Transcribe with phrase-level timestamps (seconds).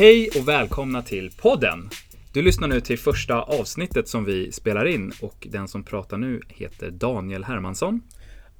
[0.00, 1.88] Hej och välkomna till podden!
[2.32, 6.40] Du lyssnar nu till första avsnittet som vi spelar in och den som pratar nu
[6.48, 8.00] heter Daniel Hermansson.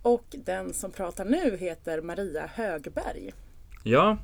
[0.02, 3.32] Och den som pratar nu heter Maria Högberg.
[3.82, 4.18] Ja,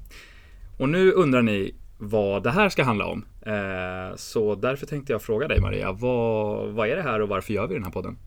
[0.78, 3.24] och nu undrar ni vad det här ska handla om.
[3.46, 7.52] Eh, så därför tänkte jag fråga dig Maria, vad, vad är det här och varför
[7.52, 8.18] gör vi den här podden?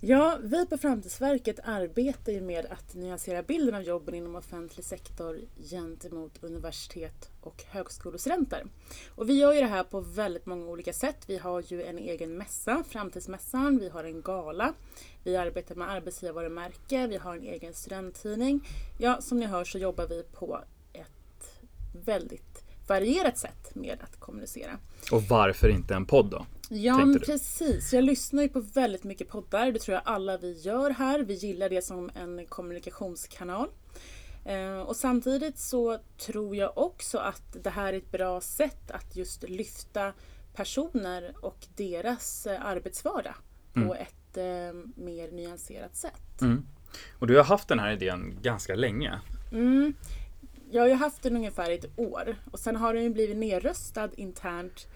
[0.00, 5.40] Ja, vi på Framtidsverket arbetar ju med att nyansera bilden av jobben inom offentlig sektor
[5.70, 8.64] gentemot universitet och högskolestudenter.
[9.14, 11.16] Och vi gör ju det här på väldigt många olika sätt.
[11.26, 14.74] Vi har ju en egen mässa, Framtidsmässan, vi har en gala,
[15.22, 17.06] vi arbetar med arbetsgivarvarumärke.
[17.06, 18.68] vi har en egen studenttidning.
[18.98, 20.60] Ja, som ni hör så jobbar vi på
[20.92, 24.78] ett väldigt varierat sätt med att kommunicera.
[25.12, 26.46] Och varför inte en podd då?
[26.70, 27.92] Ja, men precis.
[27.92, 29.72] Jag lyssnar ju på väldigt mycket poddar.
[29.72, 31.18] Det tror jag alla vi gör här.
[31.18, 33.68] Vi gillar det som en kommunikationskanal.
[34.44, 39.16] Eh, och samtidigt så tror jag också att det här är ett bra sätt att
[39.16, 40.12] just lyfta
[40.54, 43.34] personer och deras eh, arbetsvardag
[43.76, 43.88] mm.
[43.88, 46.40] på ett eh, mer nyanserat sätt.
[46.40, 46.66] Mm.
[47.18, 49.20] Och du har haft den här idén ganska länge.
[49.52, 49.94] Mm.
[50.70, 54.10] Jag har ju haft den ungefär ett år och sen har den ju blivit nedröstad
[54.16, 54.86] internt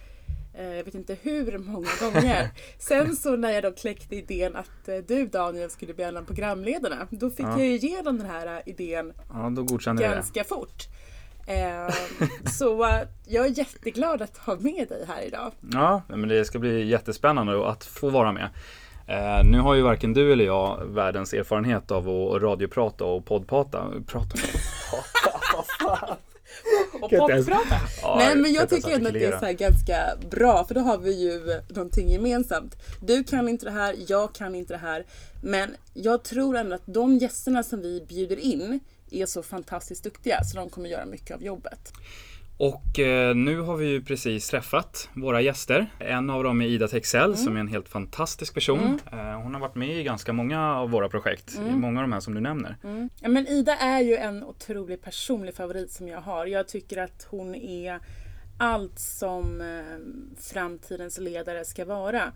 [0.64, 2.50] jag vet inte hur många gånger.
[2.78, 6.22] Sen så när jag då kläckte idén att eh, du Daniel skulle bli en av
[6.22, 7.06] programledarna.
[7.10, 7.58] Då fick ja.
[7.58, 10.48] jag igenom den här eh, idén ja, då ganska det.
[10.48, 10.82] fort.
[12.58, 12.88] Så
[13.26, 15.52] jag är jätteglad att ha med dig här idag.
[15.72, 18.48] Ja, men det ska bli jättespännande att få vara med.
[19.44, 23.92] nu har ju varken du eller jag världens erfarenhet av att radioprata och poddprata.
[24.06, 24.38] Prata.
[26.92, 27.80] och popprata.
[28.02, 30.98] Ja, Nej men jag tycker ändå att det är så ganska bra för då har
[30.98, 32.76] vi ju någonting gemensamt.
[33.00, 35.06] Du kan inte det här, jag kan inte det här.
[35.42, 40.44] Men jag tror ändå att de gästerna som vi bjuder in är så fantastiskt duktiga
[40.44, 41.92] så de kommer göra mycket av jobbet.
[42.58, 45.86] Och eh, nu har vi ju precis träffat våra gäster.
[45.98, 47.36] En av dem är Ida Texell mm.
[47.36, 49.00] som är en helt fantastisk person.
[49.12, 49.28] Mm.
[49.28, 51.80] Eh, hon har varit med i ganska många av våra projekt, mm.
[51.80, 52.76] många av de här som du nämner.
[52.84, 53.10] Mm.
[53.20, 56.46] Ja, men Ida är ju en otrolig personlig favorit som jag har.
[56.46, 58.00] Jag tycker att hon är
[58.58, 62.32] allt som eh, framtidens ledare ska vara.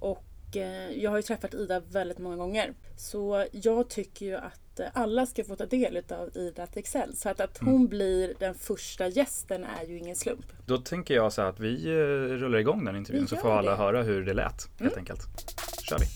[0.00, 0.24] Och
[0.94, 2.74] jag har ju träffat Ida väldigt många gånger.
[2.96, 4.61] Så jag tycker ju att
[4.92, 7.16] alla ska få ta del av Ida Texell.
[7.16, 7.88] Så att, att hon mm.
[7.88, 10.46] blir den första gästen är ju ingen slump.
[10.66, 11.94] Då tänker jag så att vi eh,
[12.38, 13.76] rullar igång den intervjun så får alla det.
[13.76, 14.98] höra hur det lät helt mm.
[14.98, 15.20] enkelt.
[15.88, 16.06] kör vi.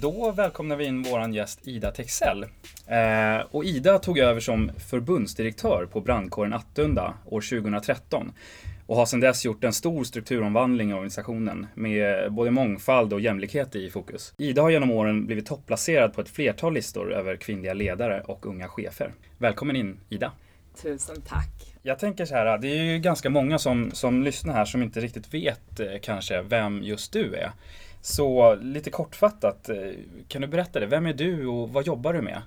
[0.00, 2.42] Då välkomnar vi in våran gäst Ida Texell.
[2.86, 8.32] Eh, och Ida tog över som förbundsdirektör på brandkåren Attunda år 2013
[8.88, 13.76] och har sedan dess gjort en stor strukturomvandling i organisationen med både mångfald och jämlikhet
[13.76, 14.34] i fokus.
[14.38, 18.68] Ida har genom åren blivit topplacerad på ett flertal listor över kvinnliga ledare och unga
[18.68, 19.12] chefer.
[19.38, 20.32] Välkommen in Ida!
[20.82, 21.74] Tusen tack!
[21.82, 25.00] Jag tänker så här, det är ju ganska många som, som lyssnar här som inte
[25.00, 27.52] riktigt vet eh, kanske vem just du är.
[28.00, 29.76] Så lite kortfattat, eh,
[30.28, 30.86] kan du berätta det?
[30.86, 32.42] Vem är du och vad jobbar du med?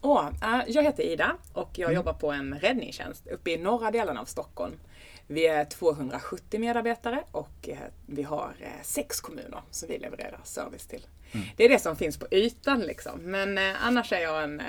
[0.00, 0.24] Oh,
[0.66, 1.96] jag heter Ida och jag mm.
[1.96, 4.74] jobbar på en räddningstjänst uppe i norra delen av Stockholm.
[5.32, 10.86] Vi är 270 medarbetare och eh, vi har eh, sex kommuner som vi levererar service
[10.86, 11.06] till.
[11.32, 11.46] Mm.
[11.56, 13.20] Det är det som finns på ytan liksom.
[13.22, 14.62] Men eh, annars är jag en,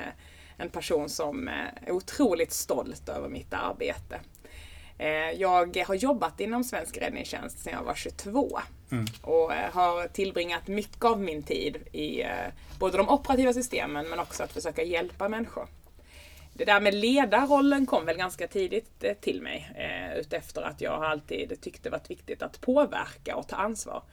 [0.57, 4.19] en person som är otroligt stolt över mitt arbete.
[5.35, 8.59] Jag har jobbat inom svensk räddningstjänst sedan jag var 22
[8.91, 9.06] mm.
[9.22, 12.24] och har tillbringat mycket av min tid i
[12.80, 15.68] både de operativa systemen men också att försöka hjälpa människor
[16.53, 19.72] det där med ledarrollen kom väl ganska tidigt eh, till mig.
[19.75, 24.03] Eh, utefter att jag alltid tyckte det var viktigt att påverka och ta ansvar.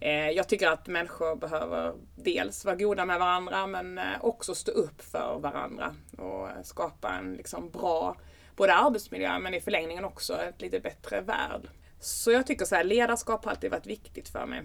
[0.00, 5.02] Eh, jag tycker att människor behöver dels vara goda med varandra men också stå upp
[5.02, 8.16] för varandra och skapa en liksom bra
[8.56, 11.68] både arbetsmiljö men i förlängningen också ett lite bättre värld.
[12.00, 14.62] Så jag tycker så här, ledarskap har alltid varit viktigt för mig.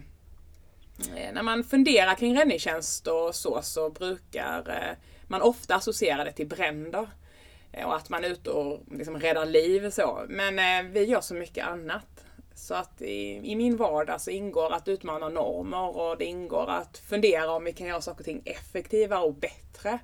[1.16, 4.98] Eh, när man funderar kring räddningstjänst och så, så brukar eh,
[5.30, 7.08] man ofta associerar det till bränder.
[7.72, 10.26] Eh, och att man är ute och liksom räddar liv så.
[10.30, 12.26] Men eh, vi gör så mycket annat.
[12.56, 16.98] Så att i, i, min vardag så ingår att utmana normer och det ingår att
[16.98, 20.00] fundera om vi kan göra saker och ting effektivare och bättre.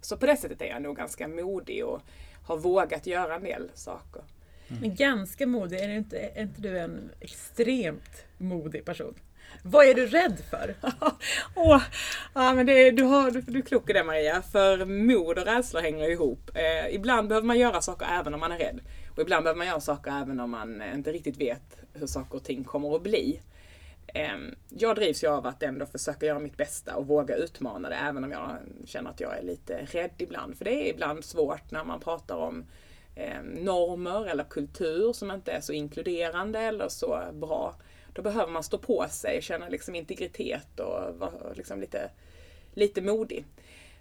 [0.00, 2.00] Så på det sättet är jag nog ganska modig och
[2.44, 4.22] har vågat göra en del saker.
[4.68, 4.80] Mm.
[4.80, 9.14] Men ganska modig, är inte, är inte du en extremt modig person?
[9.64, 10.74] Vad är du rädd för?
[11.54, 11.82] oh,
[12.34, 15.44] ja, men det, du, har, du, du är klok i det Maria, för mod och
[15.44, 16.50] rädsla hänger ihop.
[16.54, 18.80] Eh, ibland behöver man göra saker även om man är rädd.
[19.10, 22.36] Och ibland behöver man göra saker även om man eh, inte riktigt vet hur saker
[22.36, 23.40] och ting kommer att bli.
[24.14, 24.38] Eh,
[24.68, 28.24] jag drivs ju av att ändå försöka göra mitt bästa och våga utmana det även
[28.24, 30.58] om jag känner att jag är lite rädd ibland.
[30.58, 32.64] För det är ibland svårt när man pratar om
[33.14, 37.74] eh, normer eller kultur som inte är så inkluderande eller så bra.
[38.12, 42.10] Då behöver man stå på sig, känna liksom integritet och vara liksom lite,
[42.74, 43.44] lite modig.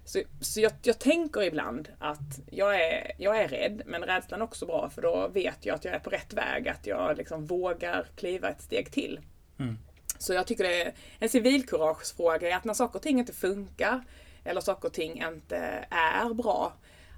[0.06, 4.46] Så, så jag, jag, tänker ibland att jag är, jag är rädd, men rädslan är
[4.46, 7.46] också bra för då vet jag att jag är på rätt väg, att jag liksom
[7.46, 9.20] vågar kliva ett steg till.
[9.60, 9.78] Mm.
[10.18, 14.04] Så jag tycker det är en civilkuragefråga, att när saker och ting inte funkar,
[14.44, 16.74] eller saker och ting inte är bra,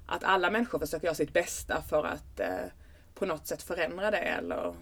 [0.06, 2.66] att alla människor försöker göra sitt bästa för att eh,
[3.14, 4.74] på något sätt förändra det eller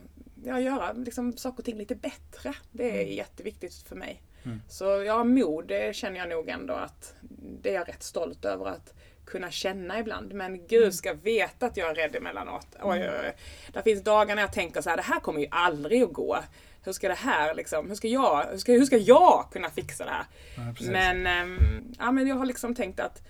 [0.44, 2.54] ja, göra liksom, saker och ting lite bättre.
[2.70, 3.14] Det är mm.
[3.14, 4.22] jätteviktigt för mig.
[4.44, 4.62] Mm.
[4.68, 7.14] Så ja, mod det känner jag nog ändå att
[7.62, 8.94] det är jag rätt stolt över att
[9.24, 10.32] kunna känna ibland.
[10.32, 10.92] Men gud mm.
[10.92, 12.66] ska veta att jag är rädd emellanåt.
[12.82, 13.36] Oj, oj, oj.
[13.72, 16.38] Det finns dagar när jag tänker så här, det här kommer ju aldrig att gå.
[16.84, 20.04] Hur ska det här liksom, hur ska jag, hur ska, hur ska jag kunna fixa
[20.04, 20.26] det här?
[20.56, 23.22] Ja, men, ähm, ja, men jag har liksom tänkt att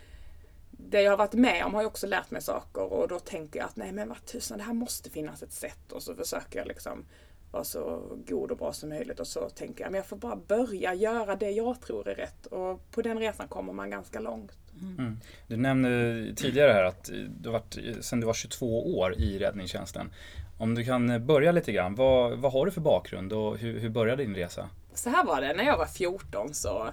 [0.92, 3.58] det jag har varit med om har jag också lärt mig saker och då tänker
[3.58, 6.58] jag att nej men vad tusan, det här måste finnas ett sätt och så försöker
[6.58, 7.04] jag liksom
[7.50, 10.36] vara så god och bra som möjligt och så tänker jag men jag får bara
[10.36, 14.58] börja göra det jag tror är rätt och på den resan kommer man ganska långt.
[14.80, 14.98] Mm.
[14.98, 15.20] mm.
[15.46, 15.88] Du nämnde
[16.36, 17.10] tidigare här att
[17.40, 20.12] du varit sedan du var 22 år i räddningstjänsten.
[20.58, 23.88] Om du kan börja lite grann, vad, vad har du för bakgrund och hur, hur
[23.88, 24.68] började din resa?
[24.94, 26.88] Så här var det, när jag var 14 så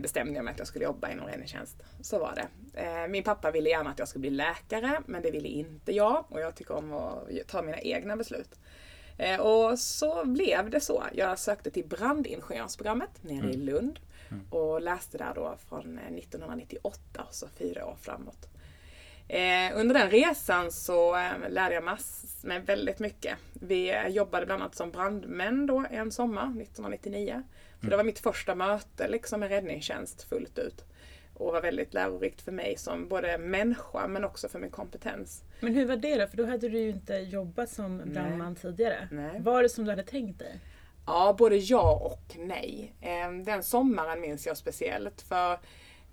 [0.00, 1.82] bestämde jag mig att jag skulle jobba inom räddningstjänst.
[2.00, 2.48] Så var det.
[2.82, 6.24] Eh, min pappa ville gärna att jag skulle bli läkare, men det ville inte jag
[6.28, 8.58] och jag tycker om att ta mina egna beslut.
[9.18, 11.04] Eh, och så blev det så.
[11.12, 13.50] Jag sökte till brandingenjörsprogrammet nere mm.
[13.50, 13.98] i Lund
[14.30, 14.46] mm.
[14.50, 18.48] och läste där då från 1998, så fyra år framåt.
[19.74, 21.12] under den resan så
[21.48, 23.36] lärde jag massor med väldigt mycket.
[23.52, 27.42] Vi jobbade bland annat som brandmän då en sommar, 1999.
[27.80, 30.84] Så det var mitt första möte liksom med räddningstjänst fullt ut.
[31.34, 35.42] Och var väldigt lärorikt för mig som både människa men också för min kompetens.
[35.60, 36.26] Men hur var det då?
[36.26, 38.62] För då hade du ju inte jobbat som brandman nej.
[38.62, 39.08] tidigare.
[39.10, 39.40] Nej.
[39.40, 40.60] Var det som du hade tänkt dig?
[41.06, 42.94] Ja, både ja och nej.
[43.00, 45.58] Ehm, den sommaren minns jag speciellt för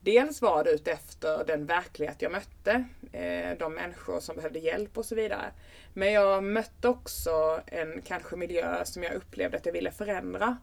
[0.06, 5.06] Dels var det utefter den verklighet jag mötte, eh, de människor som behövde hjälp och
[5.06, 5.52] så vidare.
[5.94, 10.58] Men jag mötte också en kanske miljö som jag upplevde att jag ville förändra.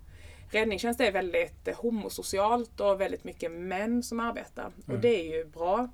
[0.53, 4.63] Räddningstjänst är väldigt homosocialt och väldigt mycket män som arbetar.
[4.63, 4.97] Mm.
[4.97, 5.89] Och det är ju bra.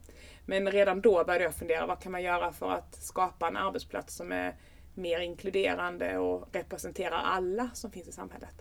[0.46, 4.16] Men redan då började jag fundera, vad kan man göra för att skapa en arbetsplats
[4.16, 4.56] som är
[4.94, 8.54] mer inkluderande och representerar alla som finns i samhället.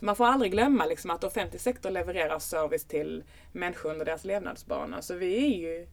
[0.00, 5.02] Man får aldrig glömma liksom att offentlig sektor levererar service till människor under deras levnadsbana.
[5.02, 5.86] Så vi är ju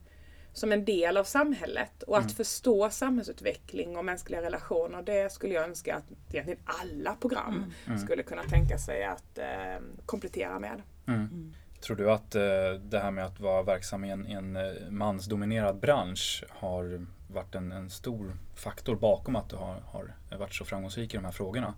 [0.56, 2.02] som en del av samhället.
[2.02, 2.34] Och att mm.
[2.34, 7.72] förstå samhällsutveckling och mänskliga relationer, det skulle jag önska att egentligen alla program mm.
[7.86, 7.98] mm.
[7.98, 10.82] skulle kunna tänka sig att eh, komplettera med.
[11.06, 11.20] Mm.
[11.20, 11.54] mm.
[11.80, 12.42] Tror du att eh,
[12.80, 17.72] det här med att vara verksam i en, en eh, mansdominerad bransch har varit en,
[17.72, 21.74] en, stor faktor bakom att du har, har varit så framgångsrik i de här frågorna?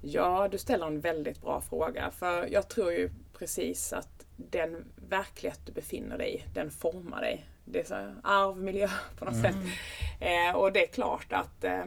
[0.00, 2.10] Ja, du ställer en väldigt bra fråga.
[2.10, 7.46] För jag tror ju precis att den verklighet du befinner dig i, den formar dig
[7.70, 8.88] det är så arvmiljö
[9.18, 9.52] på något mm.
[9.52, 9.72] sätt.
[10.20, 11.84] Eh, och det är klart att eh,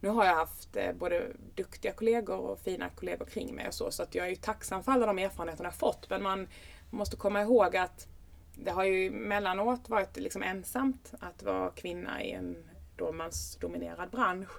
[0.00, 3.90] nu har jag haft eh, både duktiga kollegor och fina kollegor kring mig och så,
[3.90, 6.10] så att jag är ju tacksam för alla de erfarenheterna jag fått.
[6.10, 6.48] Men man
[6.90, 8.08] måste komma ihåg att
[8.54, 12.56] det har ju mellanåt varit liksom ensamt att vara kvinna i en
[12.96, 14.50] då mansdominerad bransch.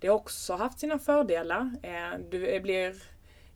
[0.00, 1.76] Det har också haft sina fördelar.
[1.82, 3.02] Eh, du blir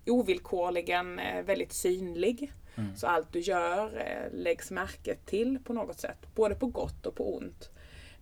[0.07, 2.53] ovillkorligen eh, väldigt synlig.
[2.79, 2.97] Mm.
[2.97, 7.15] Så allt du gör eh, läggs märke till på något sätt, både på gott och
[7.15, 7.71] på ont.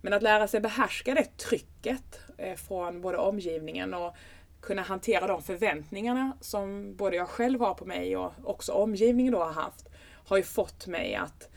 [0.01, 4.15] Men att lära sig behärska det trycket eh, från både omgivningen och
[4.61, 9.39] kunna hantera de förväntningarna som både jag själv har på mig och också omgivningen då
[9.39, 9.89] har haft,
[10.25, 11.49] har ju fått mig att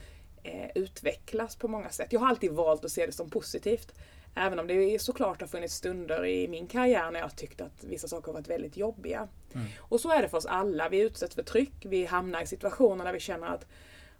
[0.43, 2.13] eh, utvecklas på många sätt.
[2.13, 3.93] Jag har alltid valt att se det som positivt.
[4.35, 8.07] Även om det såklart har funnits stunder i min karriär när jag tyckt att vissa
[8.07, 9.27] saker har varit väldigt jobbiga.
[9.53, 9.67] Mm.
[9.79, 10.89] Och så är det för oss alla.
[10.89, 13.65] Vi utsätts för tryck, vi hamnar i situationer där vi känner att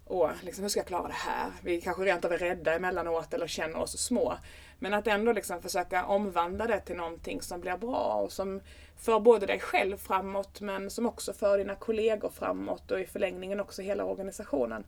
[0.06, 1.50] Åh, liksom, hur ska jag klara det här?
[1.62, 4.38] Vi kanske rent av är rädda emellanåt eller känner oss små.
[4.78, 8.60] Men att ändå liksom försöka omvandla det till någonting som blir bra och som
[8.96, 13.60] för både dig själv framåt men som också för dina kollegor framåt och i förlängningen
[13.60, 14.84] också hela organisationen.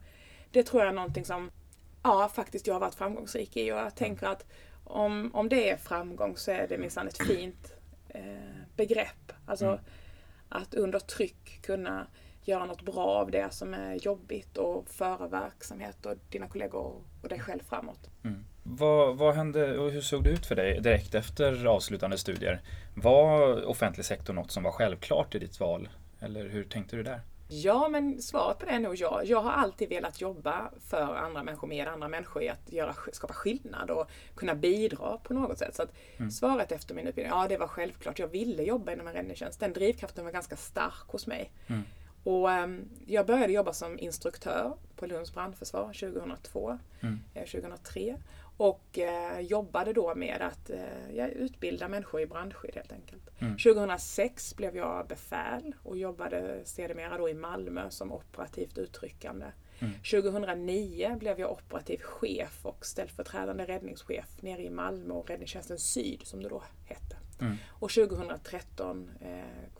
[0.51, 1.51] Det tror jag är någonting som
[2.03, 4.47] ja, faktiskt jag har varit framgångsrik i och jag tänker att
[4.85, 7.75] om, om det är framgång så är det minsann ett fint
[8.09, 8.23] eh,
[8.77, 9.33] begrepp.
[9.47, 9.79] Alltså mm.
[10.49, 12.07] att under tryck kunna
[12.43, 17.29] göra något bra av det som är jobbigt och föra verksamhet och dina kollegor och
[17.29, 18.11] dig själv framåt.
[18.25, 18.45] Mm.
[18.63, 22.63] Vad, vad hände och hur såg det ut för dig direkt efter avslutande studier?
[22.95, 25.89] Var offentlig sektor något som var självklart i ditt val?
[26.21, 27.21] Eller hur tänkte du där?
[27.49, 29.23] Ja, men svaret på det är nog ja.
[29.25, 33.35] Jag har alltid velat jobba för andra människor, med andra människor i att göra, skapa
[33.35, 35.77] skillnad och kunna bidra på något sätt.
[35.77, 35.87] Så
[36.17, 36.31] mm.
[36.31, 38.19] svaret efter min utbildning, ja det var självklart.
[38.19, 39.61] Jag ville jobba inom en räddningstjänst.
[39.61, 41.53] Den drivkraften var ganska stark hos mig.
[41.67, 41.83] Mm.
[42.25, 47.21] Och um, jag började jobba som instruktör på Lunds brandförsvar 2002, mm.
[47.35, 48.17] eh, 2003.
[48.57, 53.31] Och eh, jobbade då med att eh, utbilda människor i brandskydd helt enkelt.
[53.39, 53.53] Mm.
[53.53, 59.47] 2006 blev jag befäl och jobbade sedermera då i Malmö som operativt utryckande.
[59.79, 59.95] Mm.
[59.95, 66.43] 2009 blev jag operativ chef och ställföreträdande räddningschef nere i Malmö och Räddningstjänsten Syd som
[66.43, 67.17] det då hette.
[67.41, 67.57] Mm.
[67.71, 69.29] Och 2013 eh,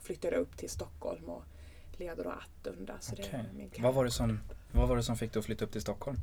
[0.01, 1.43] flyttade jag upp till Stockholm och
[1.97, 2.93] leder då Attunda.
[2.99, 3.25] Så okay.
[3.31, 4.39] det min vad, var det som,
[4.71, 6.17] vad var det som fick dig att flytta upp till Stockholm?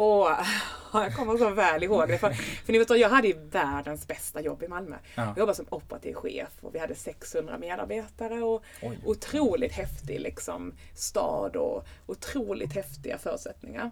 [0.00, 0.46] Åh,
[0.92, 2.18] jag kommer så väl ihåg det.
[2.18, 2.30] För,
[2.64, 4.96] för ni vet, jag hade ju världens bästa jobb i Malmö.
[5.14, 5.22] Ja.
[5.22, 8.98] Jag jobbade som operativ chef och vi hade 600 medarbetare och Oj.
[9.04, 13.90] otroligt häftig liksom, stad och otroligt häftiga förutsättningar.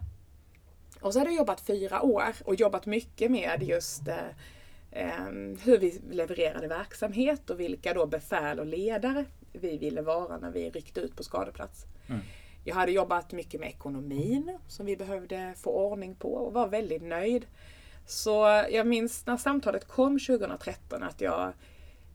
[1.01, 4.17] Och så hade jag jobbat fyra år och jobbat mycket med just eh,
[4.91, 5.25] eh,
[5.65, 10.71] hur vi levererade verksamhet och vilka då befäl och ledare vi ville vara när vi
[10.71, 11.85] ryckte ut på skadeplats.
[12.09, 12.21] Mm.
[12.67, 17.03] Jag hade jobbat mycket med ekonomin som vi behövde få ordning på och var väldigt
[17.03, 17.47] nöjd.
[18.07, 21.53] Så jag minns när samtalet kom 2013 att jag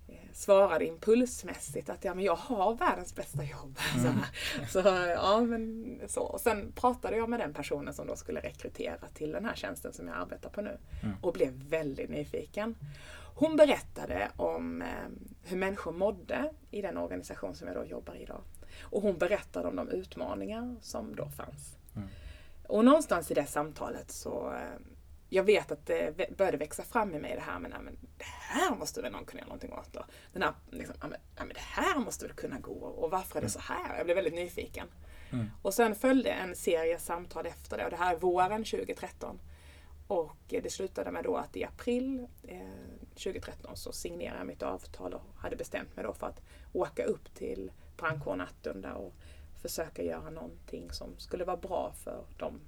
[0.08, 3.80] eh, svarade impulsmässigt att ja, men jag har världens bästa jobb.
[3.96, 4.68] Mm.
[4.70, 4.80] Så,
[5.16, 6.22] ja, men så.
[6.22, 9.94] Och sen pratade jag med den personen som då skulle rekrytera till den här tjänsten
[9.94, 11.16] som jag arbetar på nu mm.
[11.22, 12.76] och blev väldigt nyfiken.
[13.36, 14.88] Hon berättade om eh,
[15.44, 18.42] hur människor mådde i den organisation som jag då jobbar i idag.
[18.82, 21.78] Och hon berättade om de utmaningar som då fanns.
[21.96, 22.08] Mm.
[22.68, 24.82] Och någonstans i det samtalet så eh,
[25.34, 28.76] jag vet att det började växa fram i mig det här med men det här
[28.76, 29.94] måste väl någon kunna göra någonting åt.
[29.94, 30.06] Då.
[30.34, 31.08] Den här, liksom, ja,
[31.38, 33.50] men, det här måste väl kunna gå och varför är det mm.
[33.50, 33.98] så här?
[33.98, 34.88] Jag blev väldigt nyfiken.
[35.32, 35.52] Mm.
[35.62, 39.40] Och sen följde en serie samtal efter det och det här är våren 2013.
[40.12, 42.58] Och det slutade med då att i april eh,
[43.08, 46.42] 2013 så signerade jag mitt avtal och hade bestämt mig då för att
[46.74, 49.14] åka upp till brandkåren Attunda och
[49.62, 52.60] försöka göra någonting som skulle vara bra för de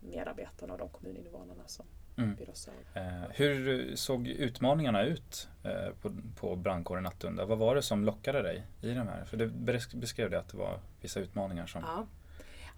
[0.00, 2.36] medarbetarna och de kommuninvånarna som mm.
[2.38, 2.74] vi då såg.
[2.94, 7.44] Eh, hur såg utmaningarna ut eh, på, på brandkåren Attunda?
[7.44, 9.24] Vad var det som lockade dig i de här?
[9.24, 9.46] För du
[9.94, 12.06] beskrev det att det var vissa utmaningar som ja.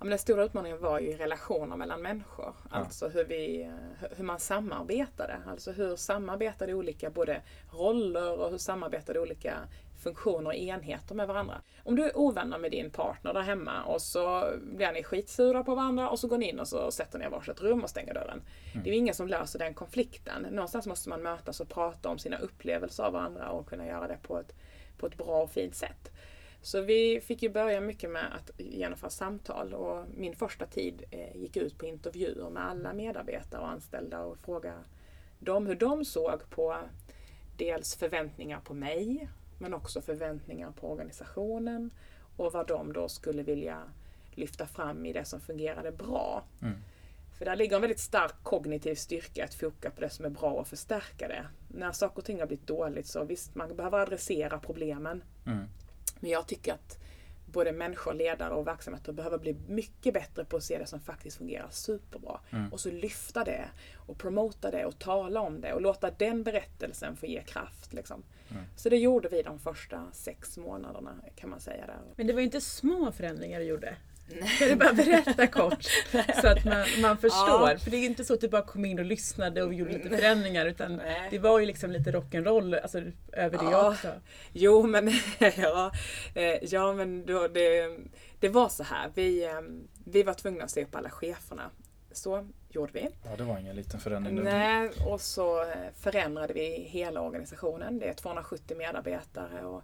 [0.02, 2.54] Men den stora utmaningen var ju relationer mellan människor.
[2.70, 2.76] Ja.
[2.76, 3.70] Alltså hur, vi,
[4.16, 5.38] hur man samarbetade.
[5.46, 7.42] Alltså hur samarbetade olika både
[7.72, 9.58] roller och hur samarbetade olika
[10.02, 11.60] funktioner och enheter med varandra.
[11.84, 15.74] Om du är ovänner med din partner där hemma och så blir ni skitsura på
[15.74, 18.14] varandra och så går ni in och så sätter ni i varsitt rum och stänger
[18.14, 18.42] dörren.
[18.72, 18.84] Mm.
[18.84, 20.42] Det är ju ingen som löser den konflikten.
[20.42, 24.18] Någonstans måste man mötas och prata om sina upplevelser av varandra och kunna göra det
[24.22, 24.54] på ett,
[24.98, 26.10] på ett bra och fint sätt.
[26.62, 31.36] Så vi fick ju börja mycket med att genomföra samtal och min första tid eh,
[31.36, 34.74] gick ut på intervjuer med alla medarbetare och anställda och fråga
[35.38, 36.76] dem hur de såg på
[37.56, 39.28] dels förväntningar på mig
[39.58, 41.90] men också förväntningar på organisationen
[42.36, 43.82] och vad de då skulle vilja
[44.34, 46.44] lyfta fram i det som fungerade bra.
[46.62, 46.74] Mm.
[47.38, 50.50] För där ligger en väldigt stark kognitiv styrka att foka på det som är bra
[50.50, 51.46] och förstärka det.
[51.68, 55.22] När saker och ting har blivit dåligt så visst, man behöver adressera problemen.
[55.46, 55.68] Mm.
[56.22, 56.98] Men jag tycker att
[57.46, 61.36] både människor, ledare och verksamheter behöver bli mycket bättre på att se det som faktiskt
[61.36, 62.40] fungerar superbra.
[62.50, 62.72] Mm.
[62.72, 67.16] Och så lyfta det och promota det och tala om det och låta den berättelsen
[67.16, 67.92] få ge kraft.
[67.92, 68.22] Liksom.
[68.50, 68.62] Mm.
[68.76, 71.86] Så det gjorde vi de första sex månaderna kan man säga.
[71.86, 71.98] Där.
[72.16, 73.96] Men det var inte små förändringar du gjorde?
[74.58, 75.84] Kan du bara berätta kort
[76.40, 77.70] så att man, man förstår?
[77.70, 77.78] Ja.
[77.78, 80.08] För det är inte så att du bara kom in och lyssnade och gjorde lite
[80.08, 81.28] förändringar utan Nej.
[81.30, 82.98] det var ju liksom lite rock'n'roll alltså,
[83.32, 83.90] över det ja.
[83.90, 84.08] också.
[84.52, 85.08] Jo men,
[85.56, 85.92] ja,
[86.34, 87.98] eh, ja, men då, det,
[88.40, 89.10] det var så här.
[89.14, 89.60] Vi, eh,
[90.04, 91.70] vi var tvungna att se upp alla cheferna.
[92.12, 93.08] Så gjorde vi.
[93.24, 94.42] Ja, det var ingen liten förändring.
[94.42, 95.68] Nej, och så eh,
[96.00, 97.98] förändrade vi hela organisationen.
[97.98, 99.82] Det är 270 medarbetare och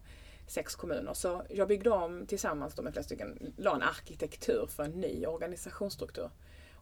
[0.48, 1.14] sex kommuner.
[1.14, 6.30] Så jag byggde om tillsammans med flera stycken, la en arkitektur för en ny organisationsstruktur.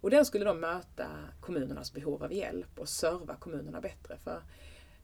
[0.00, 1.06] Och den skulle då möta
[1.40, 4.18] kommunernas behov av hjälp och serva kommunerna bättre.
[4.24, 4.42] För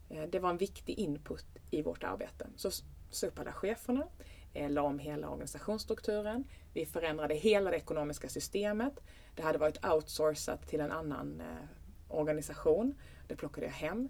[0.08, 2.46] eh, det var en viktig input i vårt arbete.
[2.56, 2.70] Så
[3.10, 4.06] sa upp alla cheferna,
[4.54, 6.44] eh, la om hela organisationsstrukturen.
[6.72, 9.00] Vi förändrade hela det ekonomiska systemet.
[9.34, 11.66] Det hade varit outsourcat till en annan eh,
[12.08, 12.94] organisation.
[13.28, 14.08] Det plockade jag hem.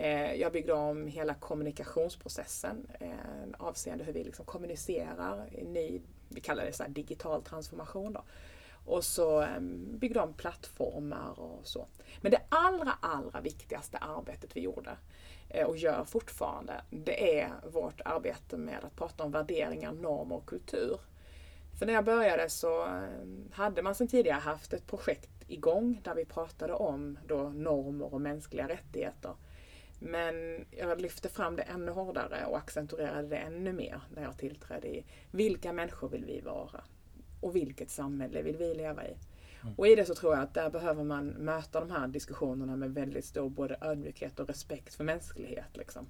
[0.00, 3.10] Eh, jag byggde om hela kommunikationsprocessen eh,
[3.58, 5.48] avseende hur vi liksom kommunicerar.
[5.64, 8.12] Ny, vi kallar det så digital transformation.
[8.12, 8.22] Då.
[8.86, 9.60] Och så eh,
[10.00, 11.86] byggde om plattformar och så.
[12.20, 14.90] Men det allra, allra viktigaste arbetet vi gjorde
[15.48, 20.46] eh, och gör fortfarande, det är vårt arbete med att prata om värderingar, normer och
[20.46, 21.00] kultur.
[21.78, 26.14] För när jag började så ehm, hade man sedan tidigare haft ett projekt igång där
[26.14, 29.34] vi pratade om då normer och mänskliga rättigheter.
[30.02, 34.88] Men jag lyfte fram det ännu hårdare och accentuerade det ännu mer när jag tillträdde
[34.88, 36.80] i vilka människor vill vi vara?
[37.40, 39.14] Och vilket samhälle vill vi leva i?
[39.62, 39.74] Mm.
[39.76, 42.94] Och i det så tror jag att där behöver man möta de här diskussionerna med
[42.94, 45.76] väldigt stor både ödmjukhet och respekt för mänsklighet.
[45.76, 46.06] Liksom.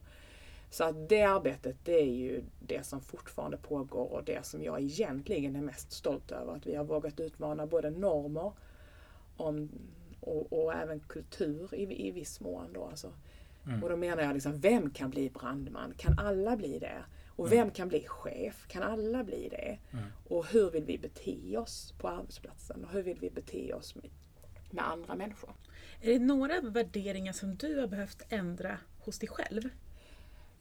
[0.71, 4.81] Så att det arbetet, det är ju det som fortfarande pågår och det som jag
[4.81, 6.53] egentligen är mest stolt över.
[6.53, 8.53] Att vi har vågat utmana både normer
[9.37, 9.71] om,
[10.21, 12.73] och, och även kultur i, i viss mån.
[12.73, 13.13] Då, alltså.
[13.67, 13.83] Mm.
[13.83, 15.95] Och då menar jag, liksom, vem kan bli brandman?
[15.97, 17.05] Kan alla bli det?
[17.29, 17.59] Och mm.
[17.59, 18.67] vem kan bli chef?
[18.69, 19.79] Kan alla bli det?
[19.90, 20.05] Mm.
[20.29, 22.85] Och hur vill vi bete oss på arbetsplatsen?
[22.85, 24.11] Och hur vill vi bete oss med,
[24.71, 25.55] med andra människor?
[26.00, 29.69] Är det några värderingar som du har behövt ändra hos dig själv?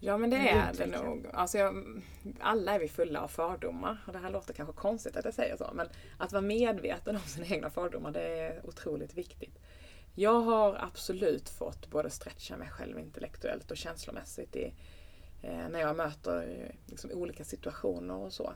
[0.01, 1.27] Ja men det är det nog.
[1.34, 2.01] Alltså jag,
[2.39, 3.98] alla är vi fulla av fördomar.
[4.08, 5.72] Och det här låter kanske konstigt att jag säger så.
[5.74, 5.88] Men
[6.18, 9.60] att vara medveten om sina egna fördomar det är otroligt viktigt.
[10.20, 14.74] Jag har absolut fått både stretcha mig själv intellektuellt och känslomässigt i,
[15.42, 18.54] eh, när jag möter liksom, olika situationer och så.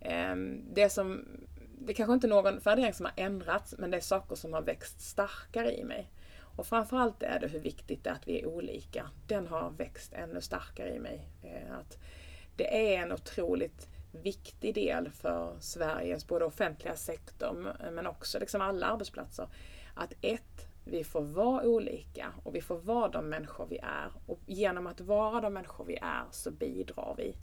[0.00, 0.36] Eh,
[0.72, 1.24] det som,
[1.78, 4.62] det kanske inte är någon värdering som har ändrats men det är saker som har
[4.62, 6.10] växt starkare i mig.
[6.56, 9.10] Och framförallt är det hur viktigt det är att vi är olika.
[9.26, 11.28] Den har växt ännu starkare i mig.
[11.42, 11.98] Eh, att
[12.56, 18.86] det är en otroligt viktig del för Sveriges både offentliga sektor men också liksom alla
[18.86, 19.48] arbetsplatser.
[19.94, 24.10] Att ett, vi får vara olika och vi får vara de människor vi är.
[24.26, 27.34] Och genom att vara de människor vi är så bidrar vi.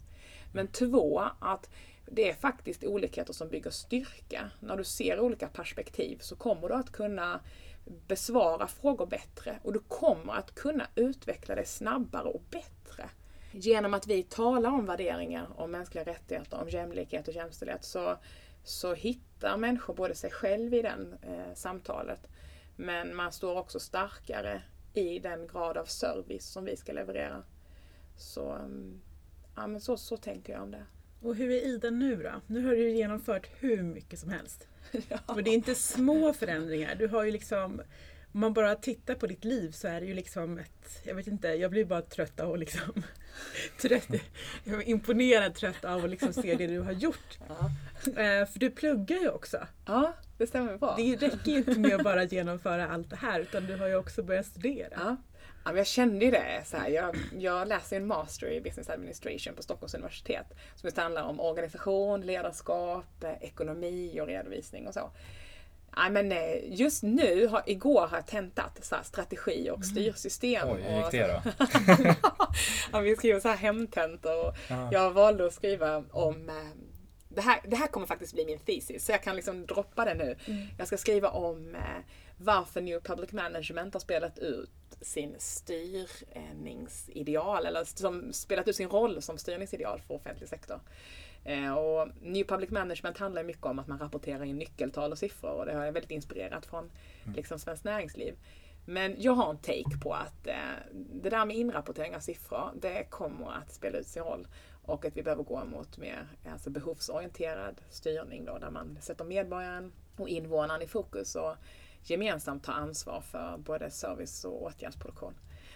[0.52, 1.70] Men två, att
[2.06, 4.50] det är faktiskt olikheter som bygger styrka.
[4.60, 7.40] När du ser olika perspektiv så kommer du att kunna
[7.84, 13.10] besvara frågor bättre och du kommer att kunna utveckla dig snabbare och bättre.
[13.52, 18.16] Genom att vi talar om värderingar om mänskliga rättigheter, om jämlikhet och jämställdhet så,
[18.64, 22.28] så hittar människor både sig själv i det eh, samtalet
[22.76, 24.62] men man står också starkare
[24.94, 27.42] i den grad av service som vi ska leverera.
[28.16, 29.00] Så, mm,
[29.56, 30.86] ja, men så, så tänker jag om det.
[31.22, 32.32] Och hur är Ida nu då?
[32.46, 34.68] Nu har du genomfört hur mycket som helst.
[35.08, 35.18] Ja.
[35.26, 36.94] Och det är inte små förändringar.
[36.94, 37.82] Du har ju liksom
[38.32, 41.26] om man bara tittar på ditt liv så är det ju liksom ett, jag vet
[41.26, 43.02] inte, jag blir bara trött av att liksom
[43.80, 44.08] trött,
[44.64, 47.38] jag är imponerad trött av att liksom se det du har gjort.
[47.48, 47.70] Ja.
[48.06, 49.66] Eh, för du pluggar ju också.
[49.86, 50.94] Ja, det stämmer bra.
[50.96, 53.96] Det räcker ju inte med att bara genomföra allt det här utan du har ju
[53.96, 54.94] också börjat studera.
[54.96, 55.16] Ja.
[55.64, 56.62] Ja, jag kände ju det.
[56.64, 60.46] Så här, jag, jag läser en master i business administration på Stockholms universitet.
[60.76, 65.10] Som just handlar om organisation, ledarskap, ekonomi och redovisning och så.
[65.96, 69.82] Ja, men eh, just nu, har, igår har jag tentat så strategi och mm.
[69.82, 70.68] styrsystem.
[70.68, 71.66] Oj, hur gick det då?
[72.92, 74.88] ja, vi skriver så här hemtentor och ah.
[74.92, 76.54] jag valde att skriva om eh,
[77.28, 80.14] det här, det här kommer faktiskt bli min thesis, så jag kan liksom droppa det
[80.14, 80.36] nu.
[80.46, 80.66] Mm.
[80.78, 81.80] Jag ska skriva om eh,
[82.44, 89.22] varför New Public Management har spelat ut sin styrningsideal, eller som spelat ut sin roll
[89.22, 90.80] som styrningsideal för offentlig sektor.
[91.44, 95.50] Eh, och New Public Management handlar mycket om att man rapporterar in nyckeltal och siffror
[95.50, 96.90] och det har jag väldigt inspirerat från
[97.24, 97.36] mm.
[97.36, 98.34] liksom, Svenskt Näringsliv.
[98.84, 100.54] Men jag har en take på att eh,
[100.92, 104.46] det där med inrapportering av siffror, det kommer att spela ut sin roll.
[104.84, 109.92] Och att vi behöver gå mot mer alltså behovsorienterad styrning då, där man sätter medborgaren
[110.16, 111.56] och invånaren i fokus och
[112.04, 115.34] gemensamt tar ansvar för både service och åtgärdsproduktion.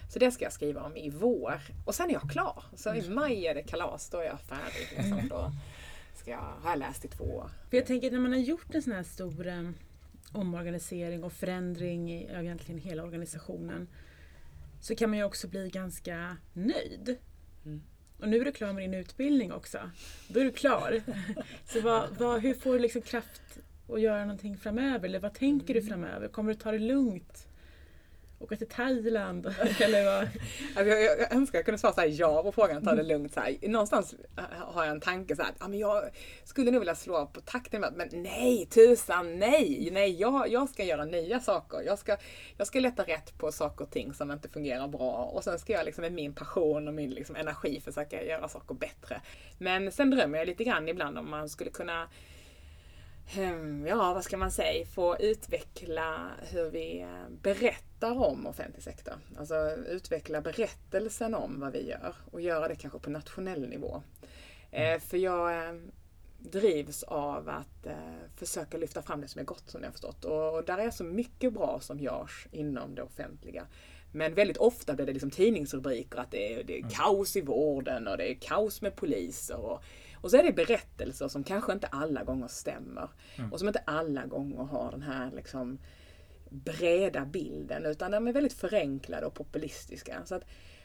[0.09, 1.61] Så det ska jag skriva om i vår.
[1.85, 2.65] Och sen är jag klar.
[2.75, 4.89] Så i maj är det kalas, då är jag färdig.
[4.97, 5.29] Liksom.
[5.29, 5.53] Då
[6.15, 7.51] ska jag, har jag läst i två år.
[7.71, 9.75] För jag tänker när man har gjort en sån här stor um,
[10.33, 13.89] omorganisering och förändring i egentligen hela organisationen
[14.81, 17.17] så kan man ju också bli ganska nöjd.
[17.65, 17.83] Mm.
[18.21, 19.91] Och nu är du klar med din utbildning också.
[20.29, 21.03] Då är du klar.
[21.67, 25.09] Så vad, vad, hur får du liksom kraft att göra någonting framöver?
[25.09, 25.91] Eller vad tänker du mm.
[25.91, 26.29] framöver?
[26.29, 27.47] Kommer du ta det lugnt?
[28.39, 29.47] åka till Thailand?
[29.81, 30.29] Eller vad?
[30.77, 33.35] Alltså jag, jag, önskar jag kunde svara så här, ja på frågan, ta det lugnt.
[33.35, 33.69] Så här.
[33.69, 34.15] Någonstans
[34.51, 36.05] har jag en tanke så här, ja, men jag
[36.45, 39.89] skulle nog vilja slå på takten, men nej, tusan nej!
[39.93, 41.83] Nej, jag, jag ska göra nya saker.
[41.87, 42.17] Jag ska,
[42.57, 45.73] jag ska leta rätt på saker och ting som inte fungerar bra och sen ska
[45.73, 49.21] jag liksom med min passion och min liksom energi försöka göra saker bättre.
[49.59, 52.09] Men sen drömmer jag lite grann ibland om man skulle kunna
[53.87, 59.15] ja, vad ska man säga, få utveckla hur vi eh, berättar om offentlig sektor.
[59.39, 64.03] Alltså utveckla berättelsen om vad vi gör och göra det kanske på nationell nivå.
[64.71, 65.01] Mm.
[65.01, 65.75] För jag eh,
[66.39, 67.87] drivs av att
[68.37, 70.25] försöka lyfta fram det som är gott som jag har förstått.
[70.25, 73.67] Och där är så mycket bra som görs inom det offentliga.
[74.13, 76.91] Men väldigt ofta blir det liksom tidningsrubriker att det är, det är mm.
[76.91, 79.57] kaos i vården och det är kaos med poliser.
[79.57, 79.83] Och,
[80.27, 83.09] Och så är det berättelser som kanske inte alla gånger stämmer.
[83.37, 83.53] Mm.
[83.53, 85.79] Och som inte alla gånger har den här liksom
[86.51, 90.23] breda bilden utan de är väldigt förenklade och populistiska.
[90.25, 90.45] Så att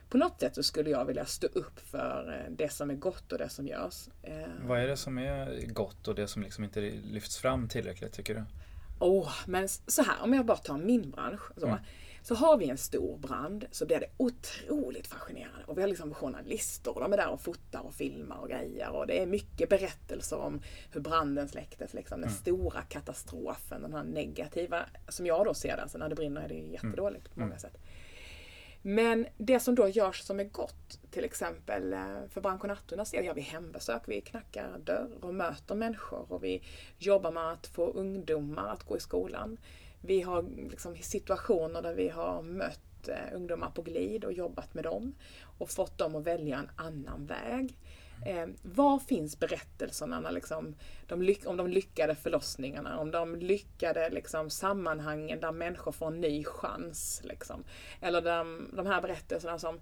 [0.10, 3.32] på något sätt så skulle jag vilja stå upp för eh, det som är gott
[3.32, 4.08] och det som görs.
[4.24, 8.14] Eh, Vad är det som är gott och det som liksom inte lyfts fram tillräckligt
[8.14, 8.44] tycker du?
[9.00, 11.42] Åh, oh, men så här om jag bara tar min bransch.
[11.58, 11.66] Så.
[11.66, 11.80] Mm.
[12.24, 15.64] Så har vi en stor brand så blir det otroligt fascinerande.
[15.66, 18.90] Och vi har liksom journalister och de är där och fotar och filmar och grejer.
[18.90, 21.94] Och det är mycket berättelser om hur branden släcktes.
[21.94, 22.42] Liksom, den mm.
[22.42, 25.82] stora katastrofen, den här negativa, som jag då ser det.
[25.82, 27.60] Alltså när det brinner är det jättedåligt på många mm.
[27.60, 27.78] sätt.
[28.82, 33.26] Men det som då görs som är gott, till exempel eh, för Branko Natturnas del
[33.26, 34.02] gör vi hembesök.
[34.06, 36.64] Vi knackar dörr och möter människor och vi
[36.98, 39.58] jobbar med att få ungdomar att gå i skolan.
[40.02, 44.84] Vi har liksom situationer där vi har mött eh, ungdomar på glid och jobbat med
[44.84, 45.16] dem
[45.58, 47.78] och fått dem att välja en annan väg.
[48.26, 50.76] Eh, var finns berättelserna när liksom
[51.08, 56.44] de om de lyckade förlossningarna, om de lyckade liksom sammanhangen där människor får en ny
[56.44, 57.22] chans.
[57.24, 57.64] Liksom.
[58.02, 59.80] Eller de, de här berättelserna som,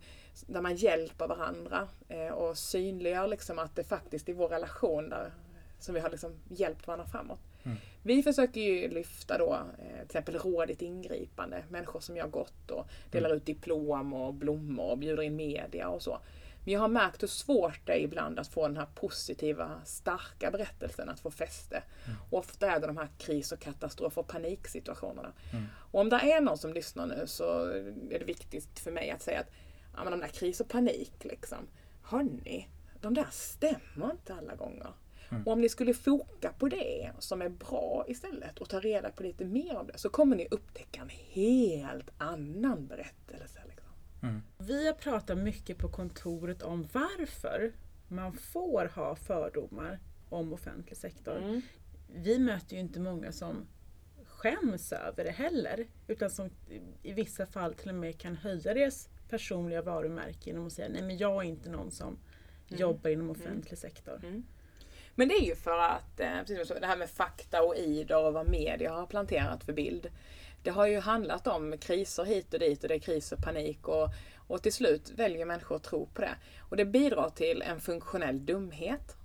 [0.48, 5.34] där man hjälper varandra eh, och synliggör liksom att det faktiskt i vår relation där,
[5.80, 7.40] som vi har liksom hjälpt varandra framåt.
[7.64, 7.78] Mm.
[8.04, 12.88] Vi försöker ju lyfta då eh, till exempel rådigt ingripande, människor som gör gott och
[13.12, 16.20] delar ut diplom och blommor och bjuder in media och så.
[16.64, 20.52] Men jag har märkt hur svårt det är ibland att få den här positiva, starka
[20.52, 21.84] berättelsen att få fäste.
[22.06, 22.18] Mm.
[22.30, 25.32] Ofta är det de här kris och katastrof och paniksituationerna.
[25.52, 25.66] Mm.
[25.92, 27.66] Och om det är någon som lyssnar nu så
[28.12, 29.52] är det viktigt för mig att säga att
[29.96, 31.68] ja, men de där kris och panik, liksom.
[32.04, 32.68] Hörni,
[33.02, 34.94] de där stämmer inte alla gånger.
[35.32, 35.44] Mm.
[35.44, 39.24] Och om ni skulle foka på det som är bra istället och ta reda på
[39.24, 43.60] lite mer av det så kommer ni upptäcka en helt annan berättelse.
[43.68, 43.90] Liksom.
[44.24, 44.42] Mm.
[44.58, 47.74] Vi har pratat mycket på kontoret om varför
[48.08, 51.38] man får ha fördomar om offentlig sektor.
[51.38, 51.62] Mm.
[52.08, 53.68] Vi möter ju inte många som
[54.26, 55.88] skäms över det heller.
[56.08, 56.50] Utan som
[57.04, 61.02] i vissa fall till och med kan höja deras personliga varumärke genom att säga nej
[61.02, 62.80] men jag är inte någon som mm.
[62.82, 64.22] jobbar inom offentlig sektor.
[64.24, 64.44] Mm.
[65.20, 68.26] Men det är ju för att, eh, precis som det här med fakta och ider
[68.26, 70.10] och vad media har planterat för bild.
[70.64, 73.88] Det har ju handlat om kriser hit och dit och det är kris och panik
[73.88, 74.10] och,
[74.48, 76.36] och till slut väljer människor att tro på det.
[76.60, 79.16] Och det bidrar till en funktionell dumhet.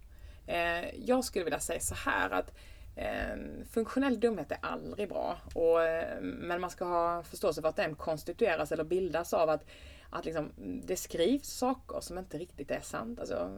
[0.47, 2.55] Eh, jag skulle vilja säga så här att
[2.97, 3.37] eh,
[3.71, 5.39] funktionell dumhet är aldrig bra.
[5.55, 5.79] Och,
[6.23, 9.65] men man ska ha förståelse för att den konstitueras eller bildas av att,
[10.11, 10.53] att liksom,
[10.85, 13.21] det skrivs saker som inte riktigt är sant.
[13.21, 13.51] Alltså,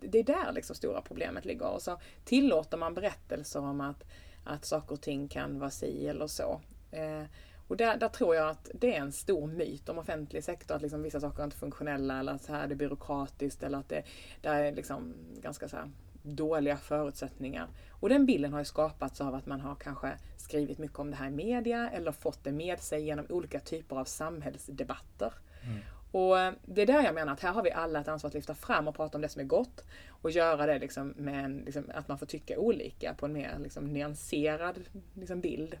[0.00, 1.68] det är där liksom stora problemet ligger.
[1.68, 4.04] Och så tillåter man berättelser om att,
[4.44, 6.60] att saker och ting kan vara si eller så.
[6.90, 7.22] Eh,
[7.68, 10.82] och där, där, tror jag att det är en stor myt om offentlig sektor, att
[10.82, 14.02] liksom vissa saker är inte funktionella eller att så här är byråkratiskt eller att det,
[14.40, 15.76] det är liksom ganska så
[16.22, 17.68] dåliga förutsättningar.
[17.90, 21.16] Och den bilden har ju skapats av att man har kanske skrivit mycket om det
[21.16, 25.32] här i media eller fått det med sig genom olika typer av samhällsdebatter.
[25.64, 25.78] Mm.
[26.16, 28.54] Och det är där jag menar att här har vi alla ett ansvar att lyfta
[28.54, 31.84] fram och prata om det som är gott och göra det liksom med en, liksom,
[31.94, 34.80] att man får tycka olika på en mer liksom, nyanserad
[35.14, 35.78] liksom, bild.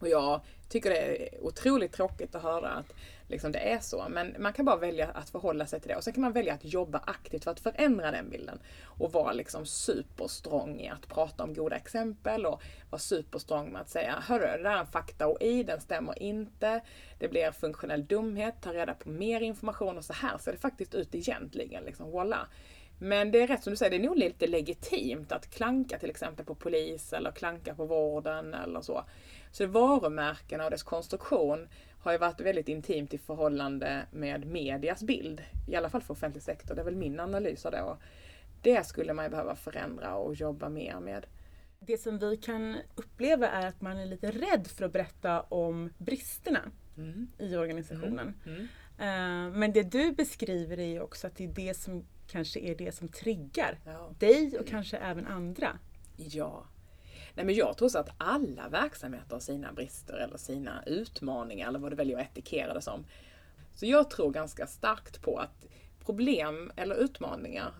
[0.00, 2.92] Och jag tycker det är otroligt tråkigt att höra att
[3.30, 4.06] liksom det är så.
[4.08, 5.96] Men man kan bara välja att förhålla sig till det.
[5.96, 8.58] Och sen kan man välja att jobba aktivt för att förändra den bilden.
[8.84, 13.90] Och vara liksom superstrong i att prata om goda exempel och vara superstrong med att
[13.90, 16.80] säga Hörru, det där är en fakta och i, den stämmer inte.
[17.18, 20.94] Det blir funktionell dumhet, ta reda på mer information och så här ser det faktiskt
[20.94, 21.84] ut egentligen.
[21.84, 22.46] Liksom, voilà.
[23.02, 26.10] Men det är rätt som du säger, det är nog lite legitimt att klanka till
[26.10, 29.04] exempel på polis eller klanka på vården eller så.
[29.52, 31.68] Så varumärkena och dess konstruktion
[32.00, 35.42] har ju varit väldigt intimt i förhållande med medias bild.
[35.68, 37.82] I alla fall för offentlig sektor, det är väl min analys av det.
[37.82, 37.98] Och
[38.62, 41.26] det skulle man ju behöva förändra och jobba mer med.
[41.80, 45.90] Det som vi kan uppleva är att man är lite rädd för att berätta om
[45.98, 47.28] bristerna mm.
[47.38, 48.34] i organisationen.
[48.46, 48.68] Mm.
[48.98, 49.58] Mm.
[49.58, 52.92] Men det du beskriver är ju också att det är det som kanske är det
[52.92, 54.14] som triggar ja.
[54.18, 55.78] dig och kanske även andra.
[56.16, 56.64] Ja,
[57.40, 61.78] Nej, men jag tror så att alla verksamheter har sina brister eller sina utmaningar eller
[61.78, 63.04] vad du väljer att etikera det som.
[63.74, 65.66] Så jag tror ganska starkt på att
[66.04, 67.72] problem eller utmaningar,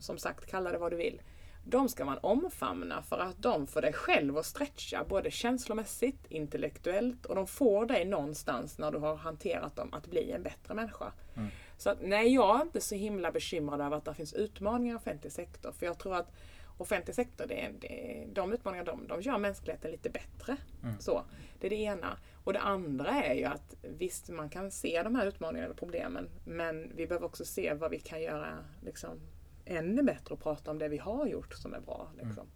[0.00, 1.22] som sagt kalla det vad du vill,
[1.64, 7.26] de ska man omfamna för att de får dig själv att stretcha både känslomässigt, intellektuellt
[7.26, 11.12] och de får dig någonstans när du har hanterat dem att bli en bättre människa.
[11.34, 11.48] Mm.
[11.78, 14.98] Så att, nej, jag är inte så himla bekymrad över att det finns utmaningar i
[14.98, 15.72] offentlig sektor.
[15.72, 16.32] För jag tror att
[16.76, 20.56] offentlig sektor, det, det, de utmaningarna de, de gör mänskligheten lite bättre.
[20.82, 21.00] Mm.
[21.00, 21.24] Så,
[21.60, 22.18] det är det ena.
[22.44, 26.28] Och det andra är ju att visst, man kan se de här utmaningarna och problemen,
[26.44, 29.20] men vi behöver också se vad vi kan göra liksom,
[29.64, 32.10] ännu bättre att prata om det vi har gjort som är bra.
[32.14, 32.32] Liksom.
[32.32, 32.50] Mm.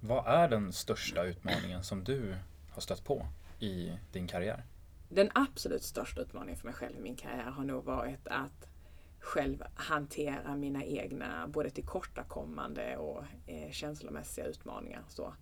[0.00, 2.36] Vad är den största utmaningen som du
[2.70, 3.26] har stött på
[3.58, 4.64] i din karriär?
[5.08, 8.68] Den absolut största utmaningen för mig själv i min karriär har nog varit att
[9.22, 15.04] själv hantera mina egna både tillkortakommande och eh, känslomässiga utmaningar.
[15.08, 15.34] Så.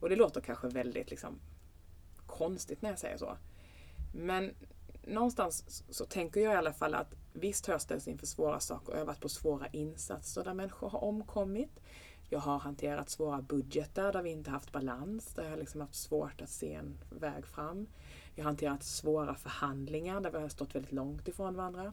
[0.00, 1.40] Och det låter kanske väldigt liksom,
[2.26, 3.36] konstigt när jag säger så.
[4.14, 4.54] Men
[5.06, 8.92] någonstans så tänker jag i alla fall att visst har jag ställts inför svåra saker
[8.92, 11.80] och övat på svåra insatser där människor har omkommit.
[12.28, 16.40] Jag har hanterat svåra budgetar där vi inte haft balans, där jag liksom haft svårt
[16.40, 17.86] att se en väg fram.
[18.34, 21.92] Jag har hanterat svåra förhandlingar där vi har stått väldigt långt ifrån varandra.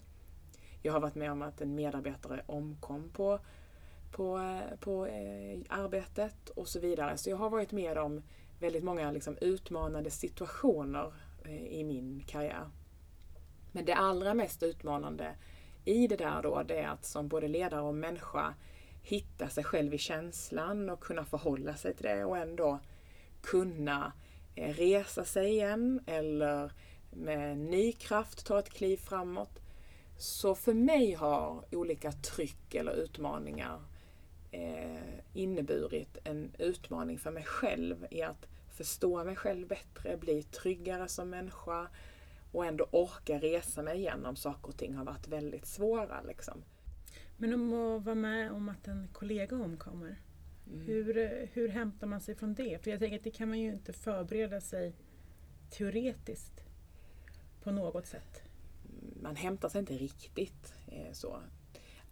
[0.82, 3.39] Jag har varit med om att en medarbetare omkom på,
[4.12, 7.18] på, eh, på eh, arbetet och så vidare.
[7.18, 8.22] Så jag har varit med om
[8.60, 11.13] väldigt många liksom, utmanande situationer
[11.46, 12.70] eh, i min karriär.
[13.72, 15.36] Men det allra mest utmanande
[15.86, 18.54] i det där då, det är att som både ledare och människa
[19.02, 22.80] hitta sig själv i känslan och kunna förhålla sig till det och ändå
[23.42, 24.13] kunna
[24.56, 26.72] eh, resa sig igen eller
[27.12, 29.60] med ny kraft ta ett kliv framåt.
[30.19, 33.79] Så för mig har olika tryck eller utmaningar
[34.51, 41.08] eh, inneburit en utmaning för mig själv i att förstå mig själv bättre, bli tryggare
[41.08, 41.88] som människa
[42.51, 46.21] och ändå orka resa mig igenom saker och ting har varit väldigt svåra.
[46.21, 46.63] Liksom.
[47.38, 50.21] Men om att vara med om att en kollega omkommer,
[50.67, 50.86] mm.
[50.86, 52.84] hur, hur hämtar man sig från det?
[52.84, 54.95] För jag tänker att det kan man ju inte förbereda sig
[55.69, 56.63] teoretiskt
[57.63, 58.48] på något sätt.
[59.15, 61.39] Man hämtar sig inte riktigt eh, så.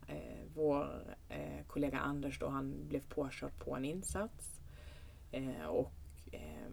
[0.07, 4.59] Eh, vår eh, kollega Anders då, han blev påkörd på en insats
[5.31, 5.93] eh, och
[6.31, 6.71] eh,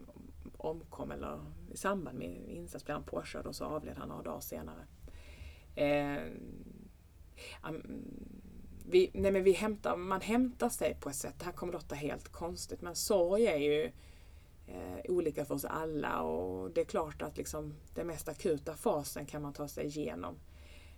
[0.57, 1.39] omkom, eller
[1.71, 4.85] i samband med insats blev han påkörd och så avled han några dagar senare.
[5.75, 6.23] Eh,
[8.85, 11.95] vi, nej men vi hämtar, man hämtar sig på ett sätt, det här kommer låta
[11.95, 13.91] helt konstigt, men sorg är ju
[14.67, 19.25] eh, olika för oss alla och det är klart att liksom, den mest akuta fasen
[19.25, 20.35] kan man ta sig igenom.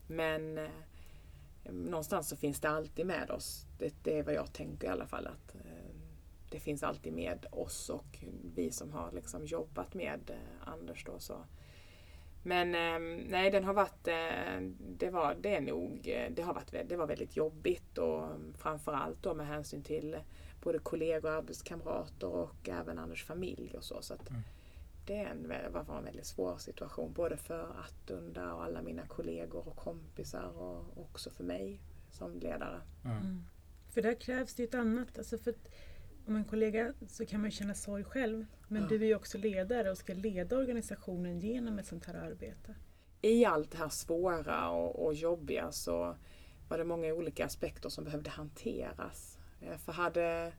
[0.07, 0.69] Men eh,
[1.71, 3.65] någonstans så finns det alltid med oss.
[3.77, 5.27] Det, det, är vad jag tänker i alla fall.
[5.27, 5.95] att eh,
[6.49, 8.23] Det finns alltid med oss och
[8.55, 11.05] vi som har liksom jobbat med eh, Anders.
[11.05, 11.33] Då, så
[12.43, 16.53] men eh, nej, den har varit, eh, det var, det är nog, eh, det har
[16.53, 20.17] varit, det var väldigt jobbigt och framförallt då med hänsyn till
[20.61, 24.01] både kollegor, arbetskamrater och även Anders familj och så.
[24.01, 24.41] så att mm.
[25.05, 29.75] Det en, var en väldigt svår situation både för Attunda och alla mina kollegor och
[29.75, 31.79] kompisar och också för mig
[32.11, 32.81] som ledare.
[33.05, 33.17] Mm.
[33.17, 33.43] Mm.
[33.89, 35.53] För där krävs det ju ett annat, alltså för
[36.27, 38.45] om en kollega så kan man känna sorg själv.
[38.67, 38.87] Men ja.
[38.87, 42.75] du är ju också ledare och ska leda organisationen genom ett sånt här arbete.
[43.21, 46.15] I allt det här svåra och, och jobbiga så
[46.69, 49.37] var det många olika aspekter som behövde hanteras.
[49.61, 50.53] Eh, för hade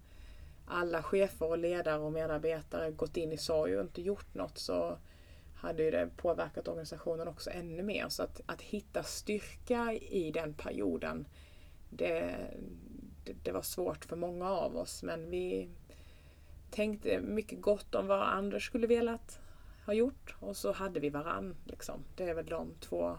[0.66, 4.98] alla chefer och ledare och medarbetare gått in i sorg och inte gjort något så
[5.54, 8.08] hade det påverkat organisationen också ännu mer.
[8.08, 11.26] Så att, att hitta styrka i den perioden,
[11.90, 12.36] det,
[13.42, 15.68] det, var svårt för många av oss men vi
[16.70, 19.40] tänkte mycket gott om vad Anders skulle velat
[19.86, 21.56] ha gjort och så hade vi varann.
[21.64, 22.04] Liksom.
[22.16, 23.16] Det är väl de två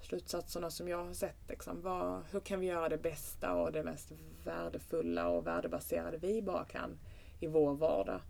[0.00, 1.48] slutsatserna som jag har sett.
[1.48, 1.82] Liksom.
[1.82, 4.12] Vad, hur kan vi göra det bästa och det mest
[4.44, 6.98] värdefulla och värdebaserade vi bara kan
[7.40, 8.20] i vår vardag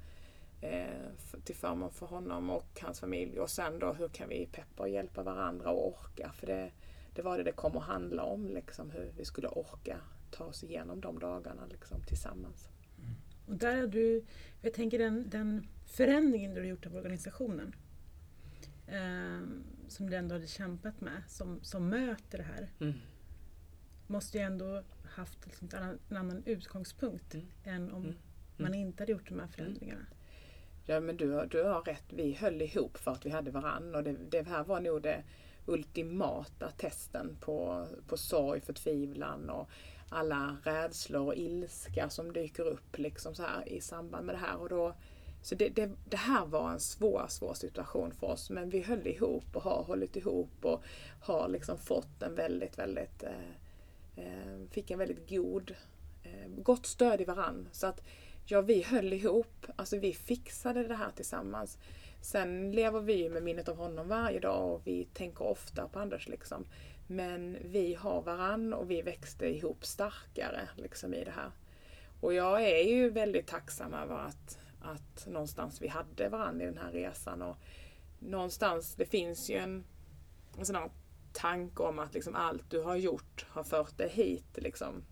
[0.61, 3.41] eh, till förmån för honom och hans familj.
[3.41, 6.33] Och sen då hur kan vi peppa och hjälpa varandra och orka?
[6.33, 6.71] För det,
[7.15, 9.97] det var det det kom att handla om, liksom, hur vi skulle orka
[10.33, 12.69] ta oss igenom de dagarna liksom, tillsammans.
[12.99, 13.15] Mm.
[13.47, 14.25] Och där har du,
[14.61, 17.75] jag tänker den, den förändringen du har gjort av organisationen
[18.87, 19.41] eh,
[19.89, 22.71] som du ändå hade kämpat med, som, som möter det här.
[22.81, 22.95] Mm.
[24.07, 27.47] Måste ju ändå haft liksom annan, en annan utgångspunkt mm.
[27.65, 28.17] än om mm.
[28.57, 28.81] man mm.
[28.81, 30.07] inte hade gjort de här förändringarna.
[30.87, 34.05] Ja men du, du har rätt, vi höll ihop för att vi hade varann och
[34.05, 35.25] det, det här var nog det
[35.67, 39.71] ultimata testen på, på sorg, förtvivlan och
[40.13, 44.57] alla rädslor och ilska som dyker upp liksom så här i samband med det här.
[44.57, 44.95] Och då,
[45.43, 49.07] så det, det, det, här var en svår, svår situation för oss men vi höll
[49.07, 50.83] ihop och har hållit ihop och
[51.21, 55.75] har liksom fått en väldigt, väldigt eh, eh, fick en väldigt god,
[56.23, 57.69] eh, gott stöd i varann.
[57.73, 58.03] Så att
[58.47, 61.79] ja, vi höll ihop, alltså vi fixade det här tillsammans.
[62.21, 66.29] Sen lever vi med minnet av honom varje dag och vi tänker ofta på Anders
[66.29, 66.65] liksom.
[67.13, 71.51] Men vi har varann och vi växte ihop starkare liksom i det här.
[72.21, 76.79] Och jag är ju väldigt tacksam över att, att någonstans vi hade varann i den
[76.79, 77.43] här resan.
[77.43, 77.57] Och
[78.19, 79.85] någonstans, det finns ju en,
[80.59, 80.91] en sån här
[81.33, 84.59] tanke om att liksom allt du har gjort har fört dig hit.
[84.59, 85.05] Liksom.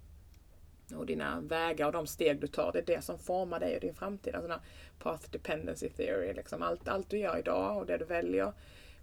[0.97, 3.81] och dina vägar och de steg du tar, det är det som formar dig och
[3.81, 4.35] din framtid.
[4.35, 4.61] Alltså
[4.99, 8.53] path dependency theory, liksom allt, allt du gör idag och det du väljer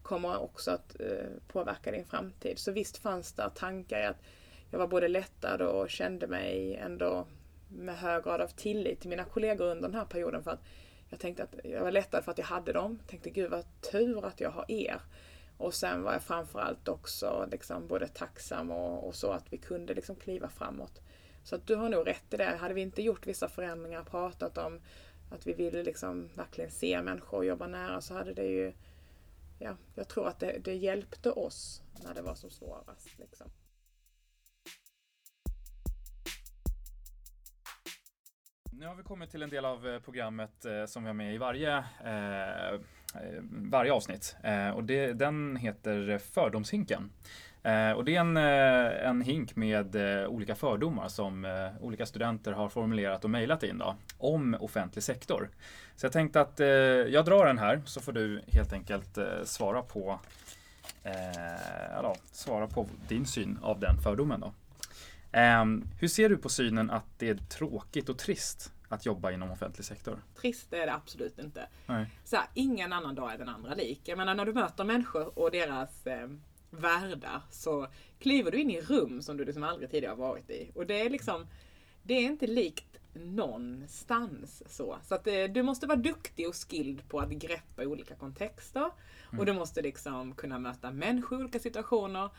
[0.08, 2.60] kommer också att eh, påverka din framtid.
[2.60, 4.22] Så visst fanns det tankar i att
[4.72, 7.28] jag var både lättad och kände mig ändå
[7.70, 10.44] med hög grad av tillit till mina kollegor under den här perioden.
[10.44, 10.64] För att
[11.10, 12.98] jag tänkte att jag var lättad för att jag hade dem.
[13.02, 15.02] Jag tänkte gud vad tur att jag har er.
[15.58, 19.94] Och sen var jag framförallt också liksom både tacksam och, och så att vi kunde
[19.94, 21.02] liksom kliva framåt.
[21.44, 22.58] Så att du har nog rätt i det.
[22.60, 24.82] Hade vi inte gjort vissa förändringar, pratat om
[25.32, 28.74] att vi ville liksom verkligen se människor och jobba nära så hade det ju...
[29.60, 33.20] Ja, jag tror att det, det hjälpte oss när det var som svårast.
[33.20, 33.52] Liksom.
[38.72, 41.36] Nu har vi kommit till en del av eh, programmet eh, som vi har med
[41.36, 42.80] i varje, eh, eh
[43.72, 44.36] varje avsnitt.
[44.44, 47.12] Eh, och det, den heter Fördomshinken.
[47.64, 49.96] Eh, och det är en, en hink med
[50.28, 51.48] olika fördomar som
[51.82, 55.50] olika studenter har formulerat och mejlat in då, om offentlig sektor.
[55.96, 56.60] Så jag tänkte att
[57.10, 60.20] jag drar den här så får du helt enkelt svara på,
[62.04, 64.40] ja, svara på din syn av den fördomen.
[64.40, 64.54] Då.
[65.34, 69.52] Um, hur ser du på synen att det är tråkigt och trist att jobba inom
[69.52, 70.24] offentlig sektor?
[70.42, 71.68] Trist är det absolut inte.
[71.86, 72.06] Nej.
[72.24, 74.02] Så här, ingen annan dag är den andra lik.
[74.04, 76.28] Jag menar när du möter människor och deras eh,
[76.70, 77.88] världar så
[78.20, 80.72] kliver du in i rum som du liksom aldrig tidigare varit i.
[80.76, 81.48] Och det är liksom,
[82.04, 84.98] det är inte likt någonstans så.
[85.04, 88.90] Så att eh, du måste vara duktig och skilled på att greppa olika kontexter.
[89.30, 89.40] Mm.
[89.40, 92.30] Och du måste liksom kunna möta människor i olika situationer.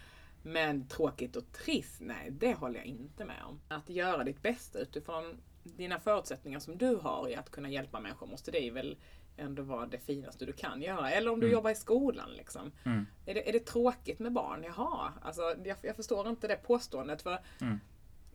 [0.43, 3.61] Men tråkigt och trist, nej det håller jag inte med om.
[3.69, 8.27] Att göra ditt bästa utifrån dina förutsättningar som du har i att kunna hjälpa människor
[8.27, 8.97] måste det väl
[9.39, 11.11] ändå vara det finaste du kan göra.
[11.11, 11.55] Eller om du mm.
[11.55, 12.31] jobbar i skolan.
[12.33, 12.73] Liksom.
[12.85, 13.07] Mm.
[13.27, 14.65] Är, det, är det tråkigt med barn?
[14.65, 17.23] Jaha, alltså, jag, jag förstår inte det påståendet.
[17.23, 17.81] För mm.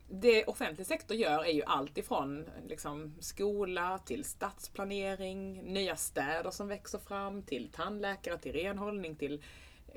[0.10, 6.68] Det offentlig sektor gör är ju allt ifrån liksom, skola till stadsplanering, nya städer som
[6.68, 9.44] växer fram, till tandläkare, till renhållning, till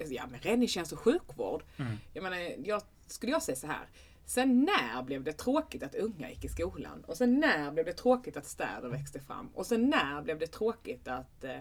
[0.08, 1.62] ja, räddningstjänst och sjukvård.
[1.76, 1.96] Mm.
[2.12, 3.86] Jag menar, jag, skulle jag säga så här.
[4.26, 7.04] Sen när blev det tråkigt att unga gick i skolan?
[7.06, 9.48] Och sen när blev det tråkigt att städer växte fram?
[9.54, 11.58] Och sen när blev det tråkigt att, eh,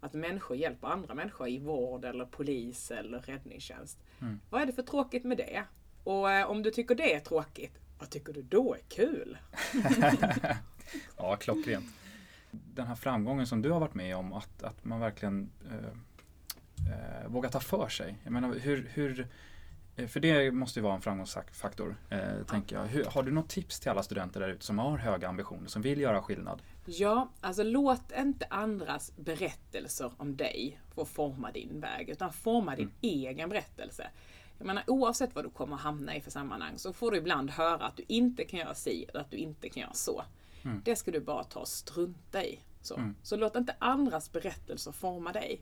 [0.00, 3.98] att människor hjälper andra människor i vård eller polis eller räddningstjänst?
[4.20, 4.40] Mm.
[4.50, 5.62] Vad är det för tråkigt med det?
[6.04, 9.38] Och eh, om du tycker det är tråkigt, vad tycker du då är kul?
[11.16, 11.86] ja, klockrent.
[12.50, 15.88] Den här framgången som du har varit med om, att, att man verkligen eh,
[16.92, 18.18] eh, vågar ta för sig.
[18.24, 19.28] Jag menar, hur, hur
[19.96, 22.44] för det måste ju vara en framgångsfaktor, eh, ja.
[22.44, 22.84] tänker jag.
[22.84, 25.82] Hur, har du något tips till alla studenter där ute som har höga ambitioner, som
[25.82, 26.62] vill göra skillnad?
[26.84, 32.84] Ja, alltså låt inte andras berättelser om dig få forma din väg, utan forma din
[32.84, 32.96] mm.
[33.00, 34.10] egen berättelse.
[34.58, 37.86] Jag menar, oavsett vad du kommer hamna i för sammanhang så får du ibland höra
[37.86, 40.24] att du inte kan göra si eller att du inte kan göra så.
[40.64, 40.82] Mm.
[40.84, 42.60] Det ska du bara ta och strunta i.
[42.80, 42.96] Så.
[42.96, 43.14] Mm.
[43.22, 45.60] så låt inte andras berättelser forma dig.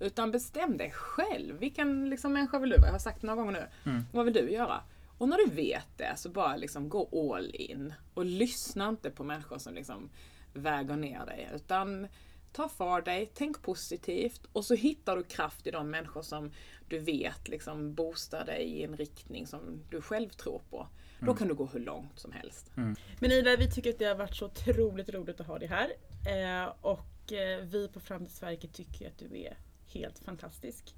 [0.00, 1.58] Utan bestäm dig själv.
[1.58, 2.86] Vilken liksom, människa vill du vara?
[2.86, 3.90] Jag har sagt det några gånger nu.
[3.90, 4.04] Mm.
[4.12, 4.80] Vad vill du göra?
[5.18, 7.94] Och när du vet det så bara liksom gå all in.
[8.14, 10.10] Och lyssna inte på människor som liksom
[10.52, 11.50] väger ner dig.
[11.54, 12.08] Utan
[12.52, 16.52] ta för dig, tänk positivt och så hittar du kraft i de människor som
[16.88, 20.76] du vet liksom boostar dig i en riktning som du själv tror på.
[20.76, 21.26] Mm.
[21.26, 22.70] Då kan du gå hur långt som helst.
[22.76, 22.96] Mm.
[23.20, 25.92] Men Ida, vi tycker att det har varit så otroligt roligt att ha dig här.
[26.26, 29.56] Eh, och eh, vi på Framtidsverket tycker att du är
[29.94, 30.94] helt fantastisk.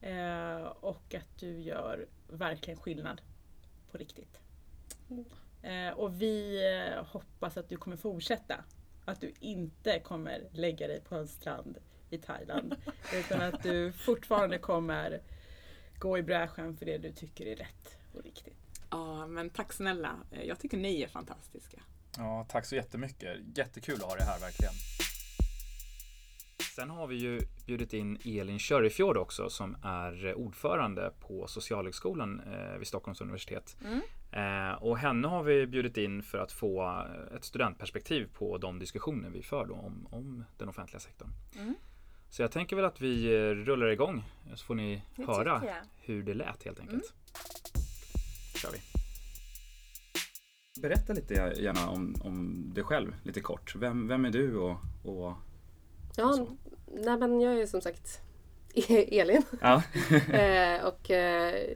[0.00, 3.20] Eh, och att du gör verkligen skillnad
[3.90, 4.38] på riktigt.
[5.10, 5.24] Mm.
[5.62, 8.64] Eh, och vi eh, hoppas att du kommer fortsätta.
[9.04, 11.78] Att du inte kommer lägga dig på en strand
[12.10, 12.76] i Thailand.
[13.14, 15.20] utan att du fortfarande kommer
[15.98, 18.56] gå i bräschen för det du tycker är rätt och riktigt.
[18.90, 20.16] Ja, men tack snälla.
[20.30, 21.82] Eh, jag tycker ni är fantastiska.
[22.16, 23.38] Ja, tack så jättemycket.
[23.54, 24.74] Jättekul att ha dig här verkligen.
[26.80, 32.78] Sen har vi ju bjudit in Elin Körifjord också som är ordförande på Socialhögskolan eh,
[32.78, 33.76] vid Stockholms universitet.
[33.84, 34.00] Mm.
[34.32, 37.04] Eh, och henne har vi bjudit in för att få
[37.36, 41.28] ett studentperspektiv på de diskussioner vi för om, om den offentliga sektorn.
[41.58, 41.74] Mm.
[42.30, 44.24] Så jag tänker väl att vi eh, rullar igång
[44.54, 45.62] så får ni det höra
[45.98, 47.14] hur det lät helt enkelt.
[47.14, 47.84] Mm.
[48.54, 48.78] kör vi.
[50.82, 53.74] Berätta lite gärna om, om dig själv lite kort.
[53.76, 55.34] Vem, vem är du och, och
[56.16, 56.46] Ja,
[56.94, 58.20] nej men jag är som sagt
[58.88, 59.42] Elin.
[59.60, 59.82] Ja.
[60.32, 61.74] eh, och eh,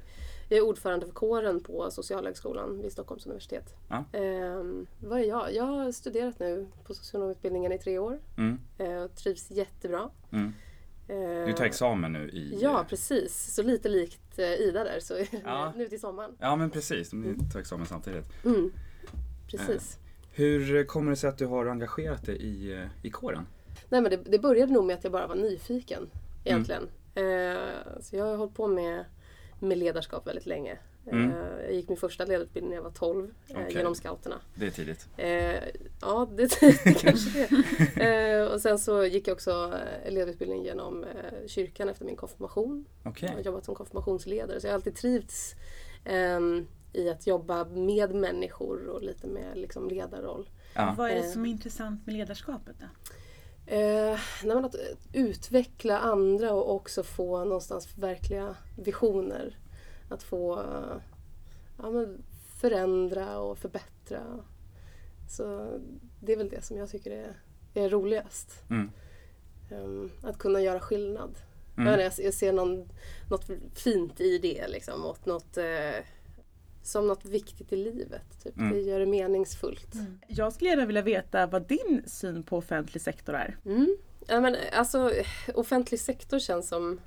[0.48, 3.74] jag är ordförande för kåren på Socialhögskolan vid Stockholms universitet.
[3.88, 4.04] Ja.
[4.12, 4.64] Eh,
[5.00, 5.54] vad är jag?
[5.54, 8.18] Jag har studerat nu på socionomutbildningen i tre år.
[8.36, 8.58] Mm.
[8.78, 10.10] Eh, och trivs jättebra.
[10.32, 10.52] Mm.
[11.46, 12.58] Du tar examen nu i...
[12.60, 13.54] Ja, precis.
[13.54, 15.72] Så lite likt Ida där, så ja.
[15.76, 16.30] nu till sommaren.
[16.38, 17.12] Ja, men precis.
[17.12, 18.44] Ni tar examen samtidigt.
[18.44, 18.72] Mm.
[19.50, 19.98] precis.
[20.32, 23.46] Hur kommer det sig att du har engagerat dig i, i kåren?
[23.88, 26.10] Nej, men det, det började nog med att jag bara var nyfiken
[26.44, 26.88] egentligen.
[27.14, 27.56] Mm.
[27.56, 29.04] Eh, så jag har hållit på med,
[29.58, 30.78] med ledarskap väldigt länge.
[31.06, 31.30] Mm.
[31.30, 33.72] Eh, jag gick min första ledarutbildning när jag var 12 eh, okay.
[33.72, 34.40] genom scouterna.
[34.54, 35.08] Det är tidigt.
[35.16, 35.54] Eh,
[36.00, 37.48] ja, det, det kanske
[37.94, 39.74] det eh, Och sen så gick jag också
[40.08, 42.84] ledarutbildning genom eh, kyrkan efter min konfirmation.
[43.04, 43.28] Okay.
[43.28, 45.54] Jag har jobbat som konfirmationsledare så jag har alltid trivts
[46.04, 50.50] ehm, i att jobba med människor och lite med liksom, ledarroll.
[50.74, 50.94] Ja.
[50.98, 52.86] Vad är det som är intressant med ledarskapet då?
[53.66, 54.18] Eh,
[54.64, 54.74] att
[55.12, 59.58] utveckla andra och också få någonstans verkliga visioner
[60.08, 60.64] att få
[61.78, 62.22] ja, men
[62.56, 64.22] förändra och förbättra.
[65.28, 65.78] Så
[66.20, 67.36] det är väl det som jag tycker är,
[67.74, 68.62] är roligast.
[68.70, 68.90] Mm.
[69.70, 71.38] Um, att kunna göra skillnad.
[71.76, 72.00] Mm.
[72.00, 72.88] Jag, jag ser någon,
[73.30, 75.04] något fint i det liksom.
[75.04, 76.04] Och något, eh,
[76.87, 78.43] som något viktigt i livet.
[78.43, 78.57] Typ.
[78.57, 78.72] Mm.
[78.72, 79.95] Det gör det meningsfullt.
[79.95, 80.20] Mm.
[80.28, 83.57] Jag skulle gärna vilja veta vad din syn på offentlig sektor är.
[83.64, 83.97] Mm.
[84.26, 85.12] Ja, men, alltså,
[85.55, 87.01] offentlig sektor känns som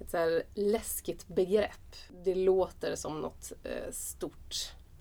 [0.00, 1.96] ett så här läskigt begrepp.
[2.24, 4.54] Det låter som något eh, stort.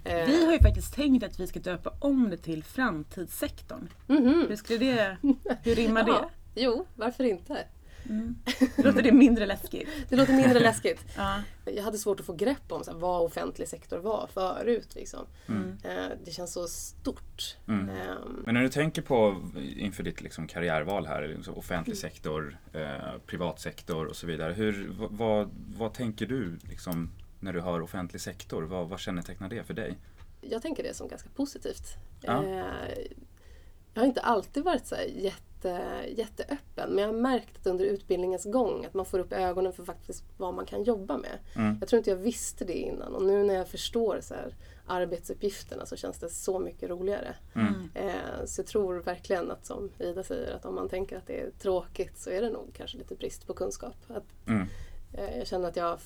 [0.03, 0.25] Eh.
[0.25, 3.89] Vi har ju faktiskt tänkt att vi ska döpa om det till framtidssektorn.
[4.07, 4.49] Mm -hmm.
[4.49, 5.17] Hur, skulle det,
[5.63, 6.29] hur rimmar det?
[6.55, 7.57] Jo, varför inte?
[8.09, 8.35] Mm.
[8.77, 9.89] Låter det mindre läskigt?
[10.09, 11.05] Det låter mindre läskigt.
[11.17, 11.41] ja.
[11.65, 14.95] Jag hade svårt att få grepp om så här, vad offentlig sektor var förut.
[14.95, 15.25] Liksom.
[15.47, 15.77] Mm.
[15.83, 17.57] Eh, det känns så stort.
[17.67, 17.89] Mm.
[17.89, 19.41] Um, Men när du tänker på
[19.77, 22.11] inför ditt liksom, karriärval här, liksom, offentlig mm.
[22.11, 24.53] sektor, eh, privat sektor och så vidare.
[24.53, 28.63] Hur, vad, vad tänker du liksom, när du hör offentlig sektor?
[28.63, 29.97] Vad, vad kännetecknar det för dig?
[30.41, 31.95] Jag tänker det som ganska positivt.
[32.21, 32.43] Ja.
[32.43, 32.63] Eh,
[33.93, 36.89] jag har inte alltid varit så jätte jätte, jätteöppen.
[36.89, 40.23] Men jag har märkt att under utbildningens gång att man får upp ögonen för faktiskt
[40.37, 41.39] vad man kan jobba med.
[41.55, 41.77] Mm.
[41.79, 44.55] Jag tror inte jag visste det innan och nu när jag förstår så här,
[44.87, 47.35] arbetsuppgifterna så känns det så mycket roligare.
[47.55, 47.89] Mm.
[47.93, 51.41] Eh, så jag tror verkligen att som Ida säger att om man tänker att det
[51.41, 53.95] är tråkigt så är det nog kanske lite brist på kunskap.
[54.07, 54.67] Att, mm.
[55.13, 55.99] eh, jag känner att jag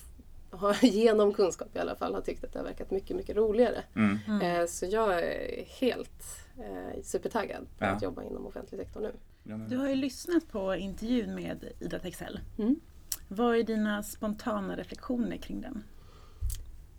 [0.50, 3.82] har, genom kunskap i alla fall har tyckt att det har verkat mycket, mycket roligare.
[3.96, 4.18] Mm.
[4.28, 4.60] mm.
[4.60, 7.88] Eh, så jag är helt eh, supertaggad på ja.
[7.88, 9.12] att jobba inom offentlig sektor nu.
[9.42, 12.40] Du har ju lyssnat på intervjun med Ida Texell.
[12.58, 12.80] Mm.
[13.28, 15.84] Vad är dina spontana reflektioner kring den?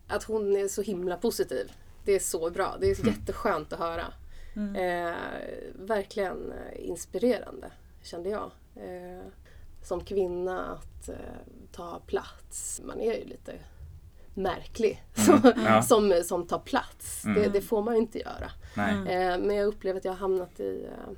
[0.07, 1.71] Att hon är så himla positiv.
[2.05, 2.77] Det är så bra.
[2.79, 3.13] Det är mm.
[3.13, 4.05] jätteskönt att höra.
[4.55, 4.75] Mm.
[4.75, 5.15] Eh,
[5.73, 7.71] verkligen inspirerande,
[8.01, 8.51] kände jag.
[8.75, 9.27] Eh,
[9.83, 11.15] som kvinna att eh,
[11.71, 12.81] ta plats.
[12.85, 13.53] Man är ju lite
[14.33, 15.41] märklig mm.
[15.65, 15.81] ja.
[15.81, 17.21] som, som tar plats.
[17.21, 17.51] Det, mm.
[17.51, 18.51] det, får man inte göra.
[18.77, 21.13] Eh, men jag upplever att jag har hamnat i eh,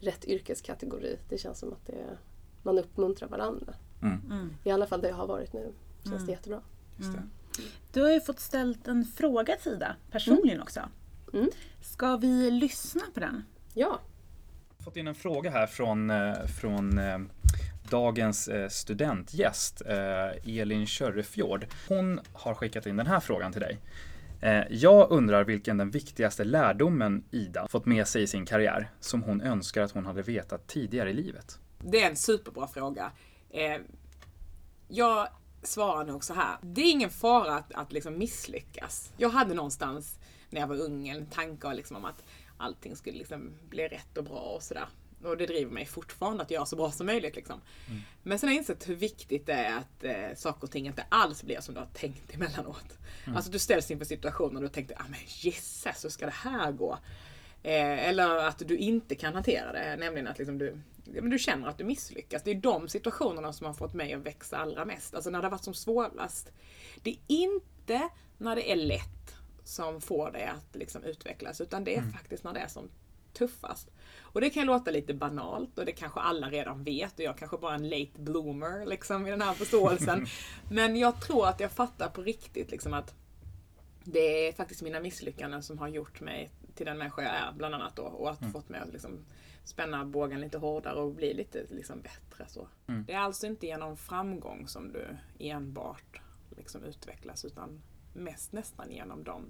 [0.00, 1.18] rätt yrkeskategori.
[1.28, 2.18] Det känns som att det,
[2.62, 3.74] man uppmuntrar varandra.
[4.02, 4.20] Mm.
[4.30, 4.54] mm.
[4.64, 5.72] I alla fall där jag har varit nu.
[6.02, 6.26] känns mm.
[6.26, 6.60] det jättebra.
[6.96, 7.22] Det.
[7.92, 10.62] Du har ju fått ställt en fråga till Ida, personligen mm.
[10.62, 10.80] också.
[11.32, 11.50] Mm.
[11.80, 13.44] Ska vi lyssna på den?
[13.74, 14.00] Ja.
[14.68, 17.18] Jag har fått in en fråga här från, eh, från eh,
[17.90, 19.82] dagens eh, studentgäst
[20.44, 21.66] Elin Körrefjord.
[21.88, 23.78] Hon har skickat in den här frågan till dig.
[24.42, 29.22] Eh, jag undrar vilken den viktigaste lärdomen Ida fått med sig i sin karriär som
[29.22, 31.58] hon önskar att hon hade vetat tidigare i livet.
[31.78, 33.12] Det är en superbra fråga.
[33.50, 33.80] Eh,
[34.88, 35.28] jag
[35.62, 36.56] svarar nog så här.
[36.62, 39.12] Det är ingen fara att, att liksom misslyckas.
[39.16, 40.18] Jag hade någonstans
[40.50, 42.24] när jag var ung en tanke liksom om att
[42.56, 44.86] allting skulle liksom bli rätt och bra och sådär.
[45.22, 47.36] Och det driver mig fortfarande att göra så bra som möjligt.
[47.36, 47.60] Liksom.
[47.88, 48.00] Mm.
[48.22, 51.04] Men sen har jag insett hur viktigt det är att eh, saker och ting inte
[51.08, 52.98] alls blir som du har tänkt emellanåt.
[53.24, 53.36] Mm.
[53.36, 56.72] Alltså du ställs inför situationer och du tänkte, ah, men gisses, hur ska det här
[56.72, 56.98] gå?
[57.62, 61.78] Eh, eller att du inte kan hantera det, nämligen att liksom du, du känner att
[61.78, 62.42] du misslyckas.
[62.42, 65.14] Det är de situationerna som har fått mig att växa allra mest.
[65.14, 66.52] Alltså när det har varit som svårast.
[67.02, 68.08] Det är inte
[68.38, 72.12] när det är lätt som får dig att liksom utvecklas, utan det är mm.
[72.12, 72.90] faktiskt när det är som
[73.32, 73.90] tuffast.
[74.32, 77.56] Och det kan låta lite banalt och det kanske alla redan vet och jag kanske
[77.56, 80.26] bara är en late bloomer liksom i den här förståelsen.
[80.70, 83.14] Men jag tror att jag fattar på riktigt liksom att
[84.04, 87.74] det är faktiskt mina misslyckanden som har gjort mig till den människa jag är bland
[87.74, 88.52] annat då och att mm.
[88.52, 89.24] fått mig att liksom
[89.64, 92.44] spänna bågen lite hårdare och bli lite liksom bättre.
[92.48, 92.68] Så.
[92.86, 93.04] Mm.
[93.06, 95.06] Det är alltså inte genom framgång som du
[95.38, 96.20] enbart
[96.56, 99.44] liksom utvecklas utan mest nästan genom de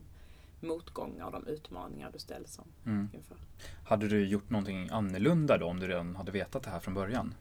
[0.62, 3.08] motgångar och de utmaningar du ställs mm.
[3.14, 3.36] inför.
[3.84, 7.34] Hade du gjort någonting annorlunda då om du redan hade vetat det här från början?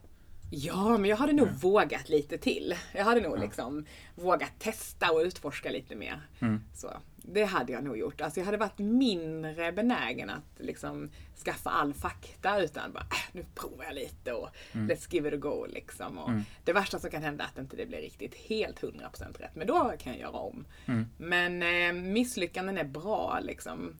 [0.50, 1.58] Ja, men jag hade nog mm.
[1.58, 2.74] vågat lite till.
[2.94, 3.40] Jag hade nog ja.
[3.40, 6.28] liksom vågat testa och utforska lite mer.
[6.40, 6.60] Mm.
[6.74, 6.90] Så,
[7.32, 8.20] det hade jag nog gjort.
[8.20, 11.10] Alltså jag hade varit mindre benägen att liksom
[11.44, 14.90] skaffa all fakta utan bara, äh, nu provar jag lite och mm.
[14.90, 16.18] let's give it a go liksom.
[16.18, 16.42] Och mm.
[16.64, 19.66] Det värsta som kan hända är att inte det blir riktigt helt 100% rätt, men
[19.66, 20.66] då kan jag göra om.
[20.86, 21.06] Mm.
[21.16, 23.94] Men eh, misslyckanden är bra liksom.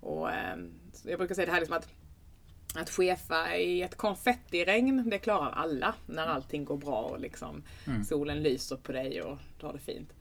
[0.00, 0.56] Och eh,
[1.04, 1.88] jag brukar säga det här liksom att
[2.74, 8.04] att chefa i ett konfettiregn, det klarar alla när allting går bra och liksom mm.
[8.04, 10.12] solen lyser på dig och du har det fint.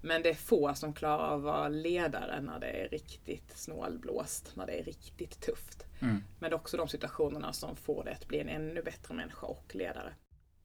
[0.00, 4.52] Men det är få som klarar av att vara ledare när det är riktigt snålblåst,
[4.54, 5.86] när det är riktigt tufft.
[6.00, 6.22] Mm.
[6.38, 9.46] Men det är också de situationerna som får dig att bli en ännu bättre människa
[9.46, 10.12] och ledare.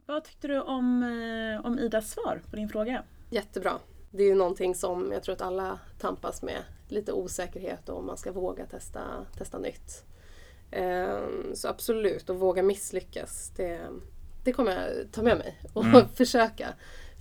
[0.06, 3.04] Vad tyckte du om, eh, om Idas svar på din fråga?
[3.30, 3.80] Jättebra.
[4.12, 6.64] Det är ju någonting som jag tror att alla tampas med.
[6.88, 10.06] Lite osäkerhet och om man ska våga testa, testa nytt.
[10.72, 13.52] Ehm, så absolut, att våga misslyckas.
[13.56, 13.82] Det,
[14.44, 16.08] det kommer jag ta med mig och mm.
[16.16, 16.74] försöka.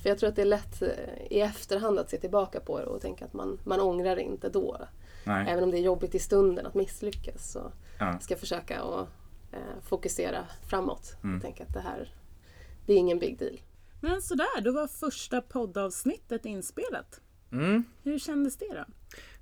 [0.05, 0.89] För jag tror att det är lätt eh,
[1.31, 4.81] i efterhand att se tillbaka på det och tänka att man, man ångrar inte då.
[5.25, 5.47] Nej.
[5.49, 8.19] Även om det är jobbigt i stunden att misslyckas så ja.
[8.21, 9.09] ska jag försöka att
[9.53, 11.17] eh, fokusera framåt.
[11.23, 11.37] Mm.
[11.37, 12.15] Och tänka att det här,
[12.87, 13.61] det är ingen big deal.
[14.01, 17.21] Men sådär, då var första poddavsnittet inspelat.
[17.53, 17.85] Mm.
[18.03, 18.85] Hur kändes det då?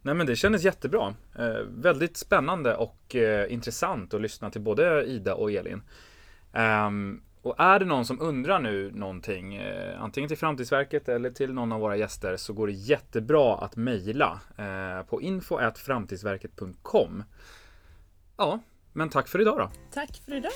[0.02, 1.14] Nej men det kändes jättebra.
[1.38, 5.82] Eh, väldigt spännande och eh, intressant att lyssna till både Ida och Elin.
[6.52, 11.52] Um, och är det någon som undrar nu någonting, eh, antingen till Framtidsverket eller till
[11.52, 17.24] någon av våra gäster, så går det jättebra att mejla eh, på info.framtidsverket.com.
[18.36, 18.60] Ja,
[18.92, 19.70] men tack för idag då.
[19.92, 20.52] Tack för idag.